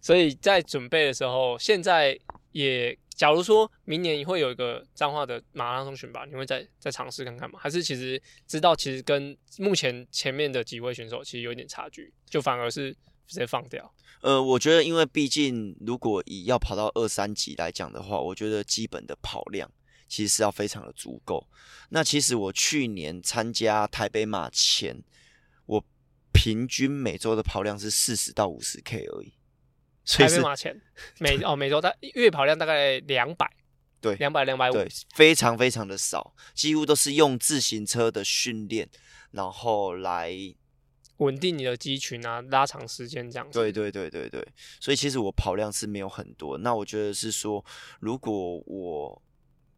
[0.00, 2.18] 所以在准备的时候，现在
[2.52, 7.58] 也，假如说明年你会有一个彰化的马拉松选拔，你会再再尝试看看吗？
[7.60, 12.92] 还是其实知道，其实跟目前前面的几位选手其实有点差距，就反而是
[13.26, 13.92] 直接放掉？
[14.20, 19.70] 呃，我觉得，因为毕竟如果以要跑到二三级来讲的话，我觉得基本的跑量
[20.08, 21.46] 其实是要非常的足够。
[21.90, 25.02] 那其实我去年参加台北马前，
[25.66, 25.84] 我
[26.32, 29.32] 平均每周的跑量是四十到五十 K 而已。
[30.16, 30.80] 台北马前
[31.18, 33.46] 每哦每周大月跑量大概两百，
[34.00, 38.88] 对，两百两百五，对，非常非常的少，几乎都是用自行车的训练，
[39.32, 40.34] 然后来
[41.18, 43.58] 稳定你的肌群啊，拉长时间这样子。
[43.58, 44.48] 对对对对对，
[44.80, 46.56] 所以其实我跑量是没有很多。
[46.56, 47.62] 那我觉得是说，
[48.00, 49.22] 如果我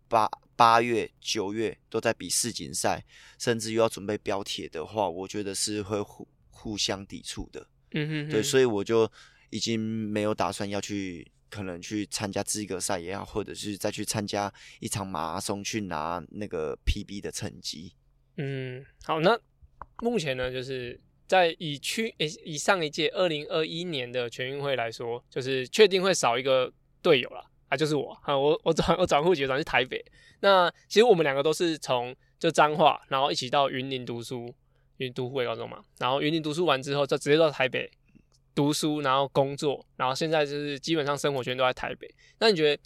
[0.06, 3.04] 八八月九月都在比世锦赛，
[3.36, 7.66] 甚至又要准备标铁的话，我觉得是会互互相抵触的。
[7.92, 9.10] 嗯哼哼，对，所以我就。
[9.50, 17.92] 已经没有打算要去，可能去参加资格赛也好，或者是再去参加一场马拉松去拿那个 PB 的成绩。
[18.36, 19.38] 嗯，好，那
[20.02, 26.72] 目前呢，就是在以去诶以上一届二零二一年的全运会来说，就是确定会少一个
[27.02, 30.02] 队友了啊，就是我啊，我我转我转户籍转去台北。
[30.40, 34.46] 那其实我们两个都是从就彰化，然后一起到云林读书，
[34.96, 37.90] 云林读护卫高中嘛，然后云林读书完之后，就直接到台北。
[38.54, 42.12] 读书，然后工作，然后现在就是基本上生活圈都在台北。
[42.38, 42.82] 那你觉得，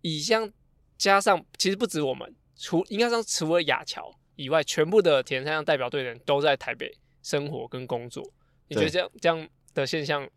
[0.00, 0.50] 以像
[0.96, 8.22] 加上其实不止我们，除应该说除了亚乔以外，全部的铁人三项代表队的人都在台北生活跟工作。
[8.68, 10.28] 你觉得这样对这样的现象，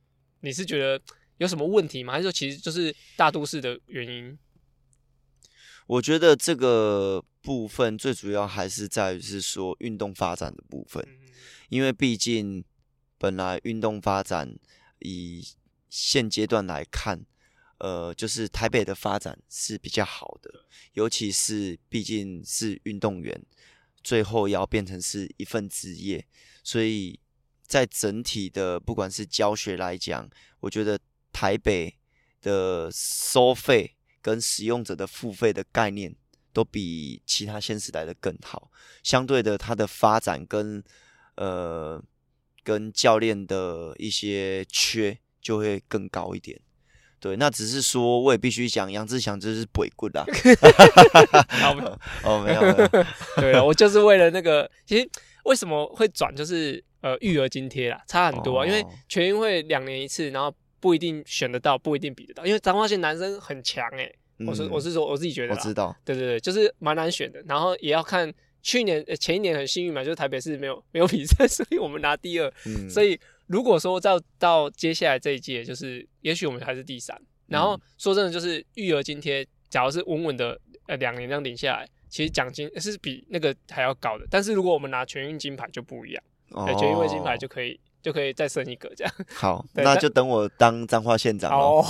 [0.41, 0.99] 你是觉得
[1.37, 2.13] 有什么问题吗？
[2.13, 4.37] 还是说其实就是大都市的原因？
[5.87, 11.29] 我觉得这个部分最主要还是在于是说运动发展的部分，嗯、
[11.69, 12.65] 因为毕竟。
[13.25, 14.55] 本来运动发展
[14.99, 15.43] 以
[15.89, 17.25] 现阶段来看，
[17.79, 20.63] 呃，就是台北的发展是比较好的，
[20.93, 23.43] 尤其是毕竟是运动员，
[24.03, 26.23] 最后要变成是一份职业，
[26.63, 27.19] 所以
[27.65, 30.99] 在整体的不管是教学来讲，我觉得
[31.33, 31.95] 台北
[32.43, 36.15] 的收费跟使用者的付费的概念
[36.53, 38.71] 都比其他县市来的更好，
[39.01, 40.83] 相对的，它的发展跟
[41.37, 41.99] 呃。
[42.65, 46.59] 跟教练的一些缺就会更高一点，
[47.19, 50.25] 对，那只是说，我也必须讲，杨志祥就是鬼棍啦。
[52.25, 53.05] 哦，没有，没有。
[53.37, 55.07] 对啊，我就是为了那个，其实
[55.43, 58.63] 为什么会转，就是呃育儿津贴啦，差很多啊。
[58.63, 62.43] 哦、因为全运会两年一次，然后不一定选得到，不一定比得到。
[62.45, 64.03] 因为彰化县男生很强诶、
[64.39, 67.39] 欸，我是我是说我自己觉得，我知道，对对对，就是蛮难选的。
[67.47, 68.33] 然后也要看
[68.65, 72.51] 去年呃前一年很幸运嘛，就是台北市没有没有比赛， 所以我们拿第二。
[72.65, 77.15] 嗯、所以如果说到到接下来这一届，就是也许我们还是第三。
[77.45, 84.25] 然后说真的，就是育儿津贴，假如是稳稳的呃两年这样领下来，其实奖金是比那个还要高的。
[84.31, 89.13] 但是如果我们拿全运金牌就不一样，哦、全运会金牌就可以就可以再升一个这样。
[89.31, 91.85] 好， 那就等我当彰化县长哦。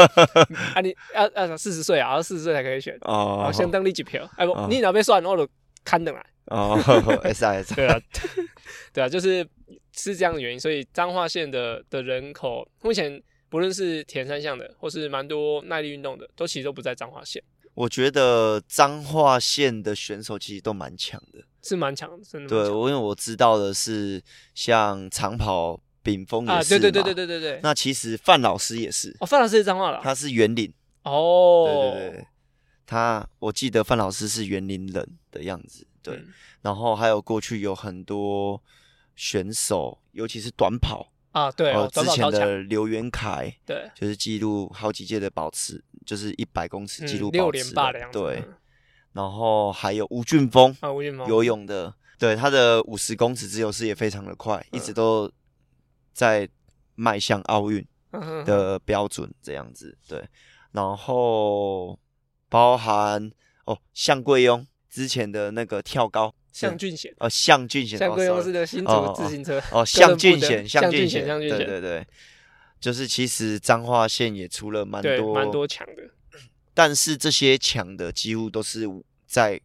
[0.74, 3.50] 啊你，你要要四十岁啊，四十岁才可以选哦。
[3.52, 5.46] 先当你几票，哎不，哦、你哪边算，我就
[5.86, 6.26] 看等来。
[6.48, 6.76] 哦，
[7.24, 7.74] 没事没事。
[7.74, 7.98] 对啊，
[8.92, 9.48] 对啊，就是
[9.96, 13.22] 是这样的原因，所以彰化县的的人口目前。
[13.48, 17.40] 不论是田三项的，或是蛮多耐力运动的，都其实都不在彰化县。
[17.74, 22.48] 我觉得彰化县的选手其实都蛮强的，是蛮强的，真的。
[22.48, 24.20] 对，我因为我知道的是，
[24.52, 27.60] 像长跑丙峰也是、啊、对对对对对对对。
[27.62, 30.70] 那其实范老师也是，哦，范老师是彰化的，他是员林。
[31.04, 32.26] 哦，对对对，
[32.84, 36.16] 他我记得范老师是园林人的样子，对。
[36.16, 36.32] 嗯、
[36.62, 38.62] 然后还有过去有很多
[39.14, 41.12] 选手，尤其是短跑。
[41.32, 48.18] 啊，对哦，之前的刘元凯，对，就是记录好几届的保持，就是一百公尺记录保持，六连霸的样子。
[48.18, 48.42] 对，
[49.12, 55.30] 然后还有吴俊峰，啊，吴俊峰游泳的，对，他的五十公尺自由式也非常的快，一直都
[56.14, 56.48] 在
[56.94, 57.86] 迈向奥运
[58.46, 59.94] 的标准这样子。
[60.08, 60.26] 对，
[60.72, 61.98] 然后
[62.48, 63.30] 包含
[63.66, 64.66] 哦，向桂雍
[64.96, 66.34] 之前的那个跳高。
[66.52, 72.06] 向俊贤哦，向俊贤，向贵公司的新竹自行车哦， 向俊贤，向俊贤，向俊贤，对对对，
[72.80, 76.10] 就是其实彰化县也出了蛮多蛮多强的，
[76.72, 78.88] 但是这些强的几乎都是
[79.26, 79.60] 在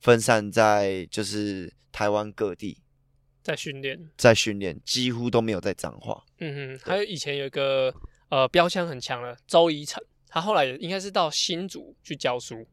[0.00, 2.78] 分散在就是台湾各地
[3.42, 6.24] 在训练，在训练，几乎都没有在彰化。
[6.38, 7.94] 嗯哼，还有以前有一个
[8.30, 12.66] 呃标枪很强的周怡成，他后来应该是到新竹去教书，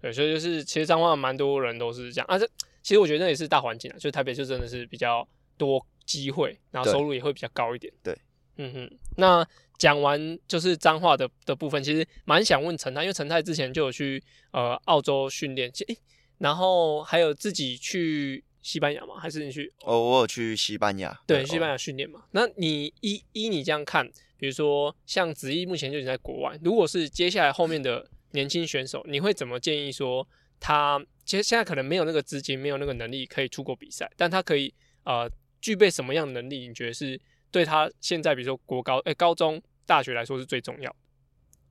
[0.00, 2.48] 对，所以就是其实彰化蛮多人都是这样啊这。
[2.82, 5.26] 其实我觉得那也是大环境啊，就台北就真的是比较
[5.58, 7.92] 多机会，然后收入也会比较高一点。
[8.02, 8.16] 对，
[8.56, 8.98] 嗯哼。
[9.16, 9.46] 那
[9.76, 14.22] 讲完就是彰化的的部分，其实蛮想问陈太，因为陈太之前就有去
[14.52, 15.98] 呃澳洲训练，诶、欸，
[16.38, 19.18] 然后还有自己去西班牙吗？
[19.20, 19.70] 还是你去？
[19.82, 21.14] 哦，我有去西班牙。
[21.26, 22.24] 对，西班牙训练嘛。
[22.30, 30.26] 那你依依你这样看，比如说像子毅目前就已经在国外，如果是接下来后面的年轻选手，你会怎么建议说
[30.58, 31.00] 他？
[31.24, 34.72] 其实现在可能没有那个资金，没有那个能力可以出国比赛，但他可以
[35.04, 36.66] 呃具备什么样的能力？
[36.66, 37.20] 你觉得是
[37.50, 40.96] 对他现在比如说国高哎、欸、高中大学来说是最重要的？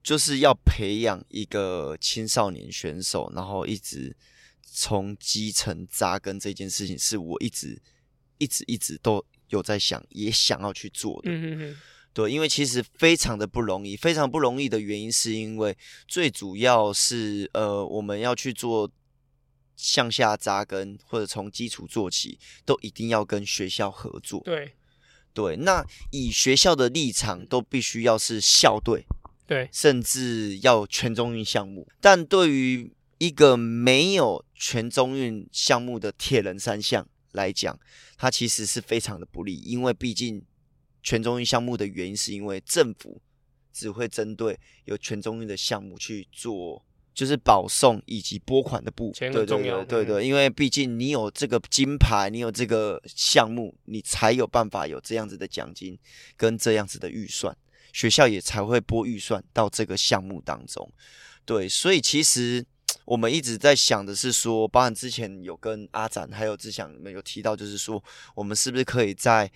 [0.00, 4.16] 就是要培养一个青少年选手，然后一直
[4.62, 7.82] 从基层扎根这件事情，是我一直
[8.38, 11.30] 一直一直都有在想，也想要去做的。
[11.32, 11.76] 嗯哼哼。
[12.12, 18.90] 对，因为其实非常的不容易，非常不容易的原因是因为最主要是呃我们要去做。
[19.80, 24.42] 向下扎根，或者从基础做起，都一定要跟学校合作。
[24.44, 24.72] 对，
[25.32, 29.04] 对，那以学校的立场，都必须要是校队，
[29.46, 31.86] 对，甚至要全中运项目。
[32.00, 37.78] 但对于一个没有全中运项目的铁人三项来讲，
[38.16, 40.44] 它其实是非常的不利，因为毕竟
[41.02, 43.20] 全中运项目的原因，是因为政府
[43.72, 46.84] 只会针对有全中运的项目去做。
[47.14, 55.98] 就是保送以及拨款的部分，对对对对对，因为毕竟你有这个金牌，你有这个项目，你才有办法有这样子的奖金
[56.36, 57.56] 跟这样子的预算，
[57.92, 60.88] 学校也才会拨预算到这个项目当中。
[61.44, 62.64] 对，所以其实
[63.04, 68.00] 我们一直在想的是说，包含之前有跟阿展还有志祥们有提到，就是说
[68.36, 69.50] 我们是不是可以在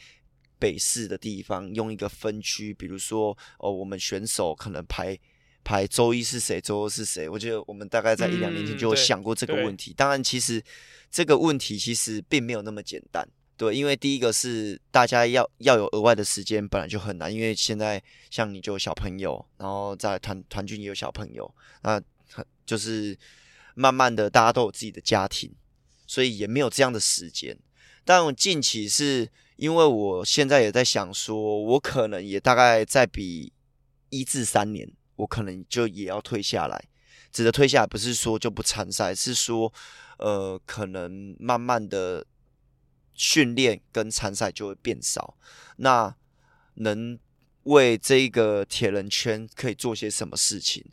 [0.63, 5.19] 北市的地方用一个分区，比如说哦，我们选手可能排。
[5.65, 7.29] 排周一是谁，周二是谁？
[7.29, 9.93] 我觉得我们大概在一两年前就有想过这个问题。
[9.93, 10.61] 嗯、当然，其实
[11.09, 13.25] 这个问题其实并没有那么简单，
[13.57, 17.33] 对，因为第一个是大家要要有额外的时间，本来就很难。
[17.33, 21.49] 因为现在像你就有小朋友，然后在团团军也有小朋友，
[21.85, 22.03] 那
[22.67, 23.17] 就是
[23.77, 25.49] 慢慢的大家都有自己的家庭，
[26.09, 27.57] 所以也没有这样的时间。
[28.05, 29.31] 但近期是
[29.63, 33.53] 因为我现在也在想说，我可能也大概在比
[34.11, 34.91] 一至三年。
[35.15, 36.89] 我可能就也要退下来，
[37.31, 39.73] 指的退下来不是说就不参赛，是说，
[40.19, 42.27] 呃，可能慢慢的
[43.15, 45.37] 训练跟参赛就会变少，
[45.77, 46.13] 那
[46.77, 47.17] 能
[47.65, 50.85] 为这个铁人圈可以做些什么事情。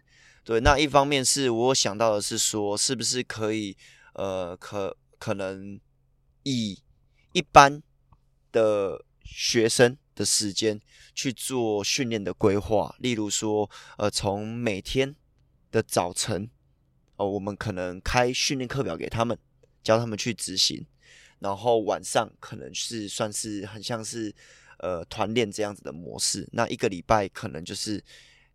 [0.43, 3.75] 对，那一方面是我想到的是说，是不是可以
[4.13, 5.79] 呃，可可能
[6.43, 6.77] 以
[7.31, 7.81] 一般
[8.51, 10.79] 的学生的时间
[11.13, 15.15] 去做训练的规划，例如说，呃，从每天
[15.71, 16.49] 的早晨，
[17.17, 19.37] 哦、我们可能开训练课表给他们，
[19.83, 20.85] 教他们去执行，
[21.39, 24.33] 然后晚上可能是算是很像是
[24.79, 28.03] 呃团练这样子的模式，那一个礼拜可能就是。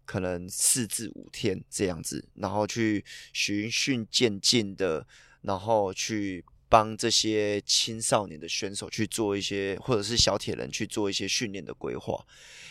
[0.07, 5.07] 可能四至五天这样子，然后去循序渐进的，
[5.41, 6.45] 然后去
[6.75, 12.27] 帮这些青少年的选手去做一些，或者是小铁人去做一些训练的规划。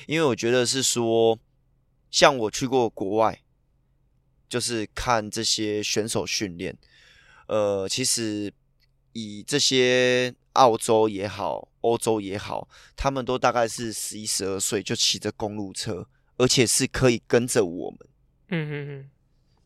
[0.08, 1.40] 因为我觉得是说，
[2.12, 3.42] 像我去过国外，
[4.50, 6.78] 就是看这些选手训练，
[7.48, 8.52] 呃，其实
[9.14, 16.10] 以这些澳洲也好，欧洲也好，他们都大概是十一、十二岁就骑着公路车。
[16.38, 18.00] 而且是可以跟着我们。
[18.48, 19.10] 嗯嗯嗯。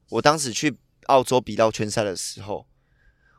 [0.10, 2.68] 我当时去澳洲比绕圈赛的时候，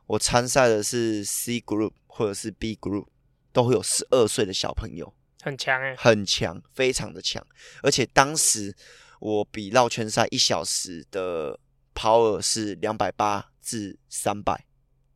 [0.09, 3.07] 我参赛的是 C Group 或者是 B Group，
[3.53, 7.47] 都会有十二岁的小朋友，很强哎，很强，非常的强。
[7.83, 8.75] 而且当时
[9.21, 11.61] 我比绕圈赛一小时的
[11.95, 14.67] power 是两百八至三百，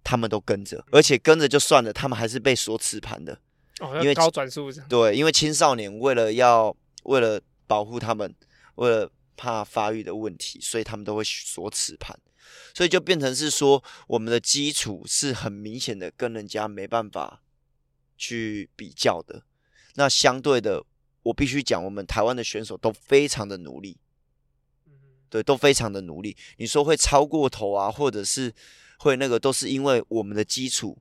[0.04, 3.36] 他们都跟着，而且跟着就算了，他们还是被锁齿盘的。
[3.80, 4.70] 哦，因为高转速。
[4.88, 7.40] 对，因为青少年为了要为了。
[7.64, 8.34] 保护他们，
[8.74, 12.14] 为了怕发育的问题，所以他们都会锁齿盘，
[12.74, 17.42] 所以就变成是说，我们的基础是很明显的跟人家没办法
[18.16, 19.42] 去比较的。
[19.94, 20.84] 那相对的，
[21.24, 23.98] 我必须讲，我们台湾的选手都非常的努力，
[25.28, 26.36] 对，都非常的努力。
[26.56, 28.54] 你说会超过头啊，或者是
[28.98, 30.98] 会那个，都是因为我们的基础。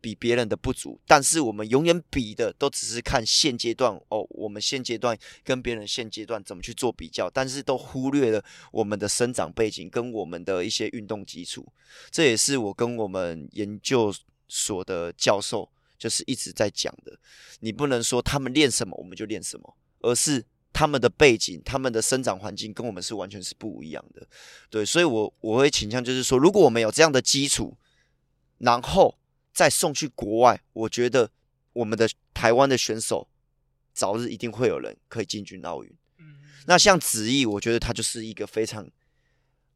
[0.00, 11.66] 比别人的不足，但是我们永远比的都只是看现阶段哦，我们现阶段跟别人现阶段怎么去做比较，但是都忽略了我们的生长背景跟我们的一些运动基础。
[12.10, 14.14] 这也是我跟我们研究
[14.46, 15.68] 所的教授
[15.98, 17.18] 就是一直在讲的。
[17.60, 24.24] 你不能说他们练什么我们就练什么，而是他们的背景、他们的生长环境跟我们是完全是不一样的。
[24.70, 27.76] 对，所以我我会倾向就是说，如果我们有这样的基础，
[28.58, 29.17] 然后。
[29.58, 31.32] 再送去国外，我觉得
[31.72, 33.28] 我们的台湾的选手
[33.92, 35.92] 早日一定会有人可以进军奥运。
[36.68, 38.88] 那像子毅，我觉得他就是一个非常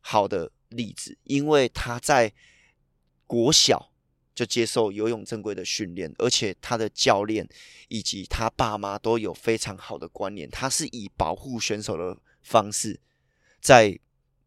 [0.01, 2.33] 好的例子，因为他在
[3.27, 3.93] 国小
[4.33, 7.49] 就接受游泳正规的训练，而且他的教练
[7.89, 13.01] 以及他爸妈都有非常好的观念，他是以保护选手的方式
[13.61, 13.99] 在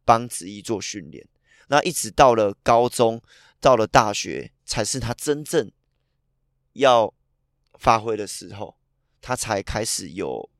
[0.02, 1.28] 帮子毅做训练。
[1.68, 3.20] 那一直到了高中，
[3.60, 4.50] 到了大学。
[4.66, 5.70] 才是他真正
[6.74, 7.14] 要
[7.78, 8.76] 发挥的时候，
[9.22, 10.50] 他才开始有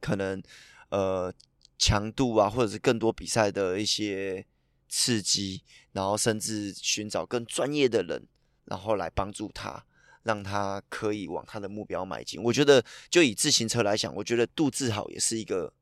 [0.00, 0.42] 可能
[0.90, 1.32] 呃
[1.78, 4.46] 强度啊，或者是更多比赛的一些
[4.88, 5.62] 刺激，
[5.92, 8.26] 然后甚至寻找更专业的人，
[8.66, 9.86] 然后来帮助他，
[10.22, 12.42] 让他可以往他的目标迈进。
[12.42, 15.72] 我觉得，就以自行车来讲，我觉得杜志豪也是一个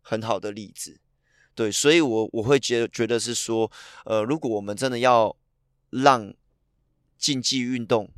[0.00, 1.00] 很好的例子。
[1.54, 3.70] 对，所以我我会觉得觉得是说，
[4.04, 5.36] 呃，如果我们真的要
[5.90, 6.32] 让
[7.18, 8.10] 竞技运动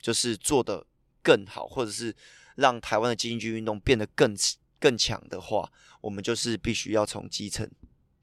[0.00, 0.86] 就是做得
[1.22, 2.14] 更好，或者是
[2.54, 4.36] 让台湾的竞技运动变得更
[4.78, 7.68] 更强的话，我们就是必须要从基层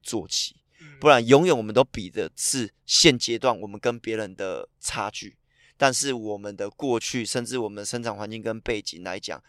[0.01, 0.55] 做起，
[0.99, 5.35] 不然永远我们都比的是现阶段我们跟别人的差距，
[5.77, 9.43] 但是我们的过去，甚至我们的生长环境跟背景来讲，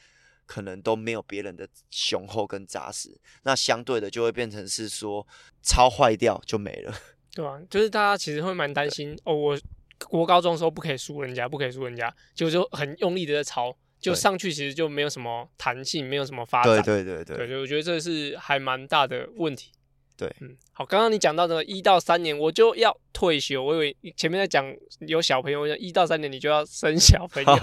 [0.47, 5.27] 可能都没有别人的雄厚跟扎实，那相对的就会变成是说
[5.63, 6.95] 超坏掉就没了，
[7.33, 9.61] 对啊，就是大家其实会蛮担心哦，我。
[10.09, 16.83] 国高中的时候不可以输人家，不可以输人家，就就很用力的在抄，就上去其实就没有什么弹性，没有什么发展。
[16.83, 19.71] 对对对对，对，我觉得这是还蛮大的问题。
[20.17, 24.65] 对，嗯，好，刚刚你讲到的一到三年我就要退休，我以为前面在讲
[25.01, 27.57] 有小朋友，一到三年你就要生小朋友。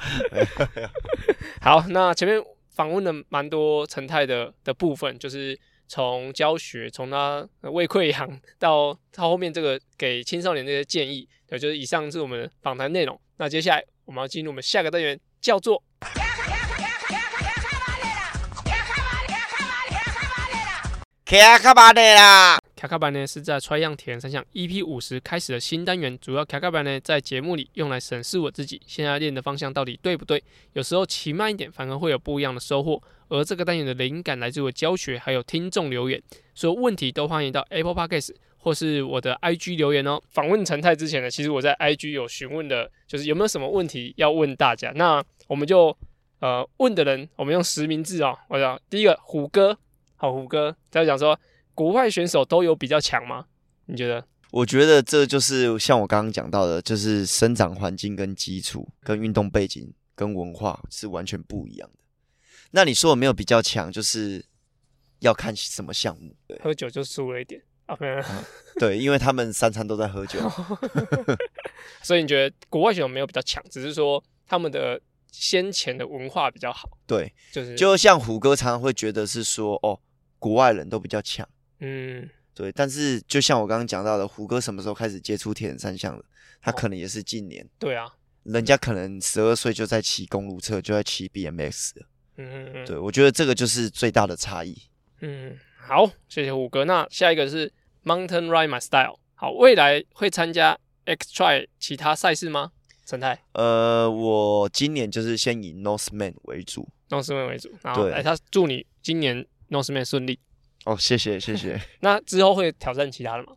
[1.62, 5.58] 好，那前面访问了蛮多成泰的的部分，就是。
[5.86, 13.20] 从教学，从他胃溃疡到他后面这个给青少年这些建议，对，就是以上是我们的访谈内容。
[13.36, 15.82] 那接下来我们要进入我们下个单元，叫做。
[21.24, 33.02] 卡卡巴内啦，卡卡班呢是在 Try 样铁人三项 EP 五十开始的新单元，主要卡卡班呢在节目里用来审视我自己现在练的方向到底对不对，有时候骑慢一点反而会有不一样的收获。
[33.28, 36.22] 而这个单元的灵感来自我教学，还有听众留言，
[36.54, 40.20] 所有问题都欢迎到 Apple Podcast 或是我的 IG 留言哦。
[40.28, 45.96] 访问陈太之前呢，其实我在 IG 有询问的，就是有没有什么问题要问大家，那我们就
[46.40, 48.38] 呃问的人，我们用实名制哦。
[48.48, 49.74] 我讲第一个虎哥，
[50.16, 51.40] 好虎哥，他讲说
[51.74, 53.46] 国外选手都有比较强吗？
[53.86, 54.26] 你觉得？
[54.50, 61.98] 我觉得这就是像我刚刚讲到的，就是生长环境跟基础、跟运动背景、跟文化是完全不一样的。
[62.70, 64.44] 那你说有没有比较强，就是
[65.18, 66.36] 要看什么项目。
[66.46, 68.22] 对，喝酒就输了一点啊，没有。
[68.78, 70.38] 对，因为他们三餐都在喝酒，
[72.02, 75.00] 所以你觉得国外选手没有比较强，只是说他们的
[75.32, 76.88] 先前的文化比较好。
[77.06, 79.98] 对，就是就像虎哥常常会觉得是说，哦，
[80.38, 81.48] 国外人都比较强。
[81.80, 82.28] 嗯。
[82.54, 86.24] 对，但是就像我刚刚讲到的，胡哥什么时候开始接触铁人三项的？
[86.62, 87.68] 他可能也是近年。
[87.80, 88.06] 对啊，
[88.44, 92.06] 人家可能十二岁就在骑公路车，就在骑 BMX 了。
[92.36, 92.86] 嗯嗯嗯。
[92.86, 94.76] 对，我觉得这个就是最大的差异。
[95.20, 96.84] 嗯，好，谢谢胡哥。
[96.84, 97.72] 那下一个是
[98.04, 99.18] Mountain Ride My Style。
[99.34, 102.70] 好，未来会参加 X Try 其他赛事吗？
[103.04, 103.42] 陈太？
[103.52, 107.70] 呃，我今年就是先以 Norseman 为主，Norseman 为主。
[107.82, 110.38] 然后，哎，他祝你今年 Norseman 顺利。
[110.84, 111.80] 哦，谢谢谢谢。
[112.00, 113.56] 那之后会挑战其他的吗？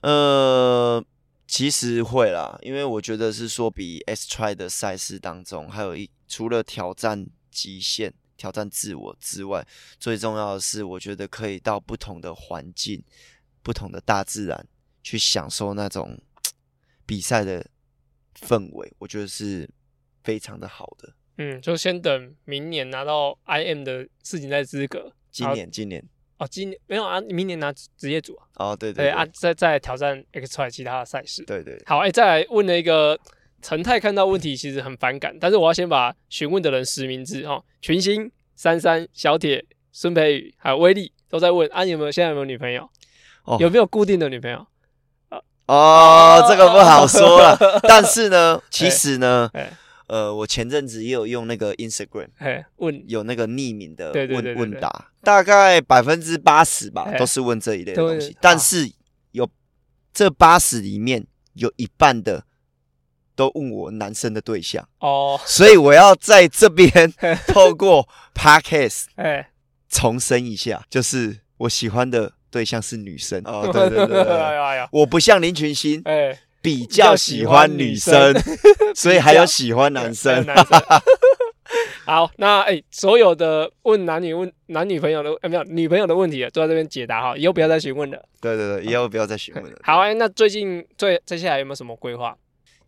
[0.00, 1.04] 呃，
[1.46, 9.66] 其实会啦，因为我觉得是说比 S Try 的赛事当中，还有一除了挑战极限、挑战自我之外，
[9.98, 13.02] 最重要的是，我觉得可以到不同的环境、
[13.62, 14.66] 不同的大自然
[15.02, 16.20] 去享受那种
[17.06, 17.64] 比赛的
[18.40, 19.68] 氛围，我觉得是
[20.22, 21.14] 非常的好的。
[21.38, 25.12] 嗯，就先等明年拿到 IM 的世锦赛资格。
[25.30, 26.04] 今年，今年。
[26.38, 28.46] 哦，今年没有啊，明年拿职业组啊。
[28.54, 31.44] 哦，对对，对，对啊，再再挑战 XTRI 其他的赛事。
[31.44, 31.82] 对，对对。
[31.86, 33.18] 好，哎、欸，再来问了一个
[33.60, 37.64] 陈太看到问题其实很反感，但是我要先把询问的人实名制哦。
[37.82, 42.88] 群星、珊珊、小铁、孙培宇还有威力都在问啊，你有没有现在有没有女朋友？
[43.44, 44.64] 哦，有没有固定的女朋友？
[45.30, 47.58] 哦，哦这个不好说了。
[47.82, 49.50] 但是呢，其实呢。
[49.54, 49.72] 欸欸
[50.08, 52.28] 呃，我前阵子也有用那个 Instagram，
[52.76, 58.34] 问有那个匿名的问问答，大概百分之八十吧，都是问这一类的东西。
[58.40, 58.90] 但是
[59.32, 59.48] 有
[60.14, 62.44] 这八十里面有一半的
[63.36, 67.12] 都问我男生的对象哦，所以我要在这边
[67.46, 69.04] 透过 Podcast
[69.90, 76.40] 重申一下，就是我喜欢的对象是女生哦，对对 对，我不像林群星，哎。
[76.68, 78.34] 比较喜欢女生，
[78.94, 80.44] 所以还有喜欢男生。
[82.04, 88.22] 好，那哎、欸，所有的问男女问男女朋友的，哎，没有女朋友的问题都在这边解答哈，以后不要再询问了。
[88.40, 89.78] 对对对，以后不要再询问了。
[89.82, 92.36] 好，哎，那最近最接下来有没有什么规划？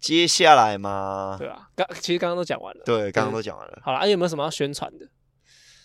[0.01, 1.37] 接下来吗？
[1.39, 2.83] 对啊，刚其实刚刚都讲完了。
[2.85, 3.79] 对，刚刚都讲完了。
[3.83, 5.07] 好了，啊，有没有什么要宣传的？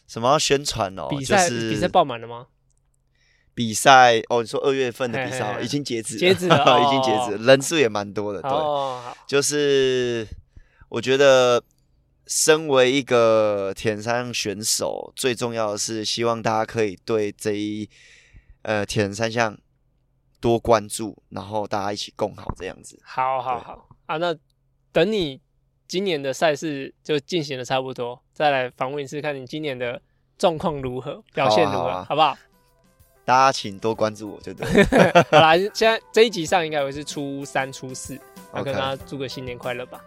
[0.08, 1.08] 什么要宣传哦？
[1.10, 2.48] 比赛比赛爆满了吗？
[3.56, 8.42] 比赛哦，你说二月份的比赛已经截止，截止了，已经截止， 人数也蛮多的。
[8.42, 8.52] 对，
[9.26, 10.28] 就是
[10.90, 11.64] 我觉得
[12.28, 17.90] 身为一个铁人三项选手，最重要的是希望大家可以对这一
[18.64, 19.58] 呃铁人三项
[20.42, 23.00] 多关注，然后大家一起共好这样子。
[23.06, 24.36] 好好好啊，那
[24.92, 25.40] 等你
[25.88, 30.02] 今年的赛事就进行的差不多，再来访问一次，看你今年的
[30.38, 32.38] 状况如何，表现如何，好不好？
[33.26, 34.66] 大家请多关注我，就对。
[35.32, 38.18] 好啦，现在这一集上应该会是初三、初四，
[38.52, 40.00] 我跟大家祝个新年快乐吧。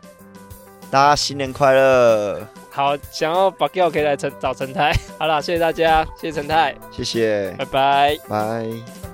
[0.90, 2.40] 大家新年快乐！
[2.70, 4.90] 好，想要把票可以来陈找陈太。
[5.18, 9.07] 好了，谢谢大家，谢谢陈太，谢谢，拜拜，拜。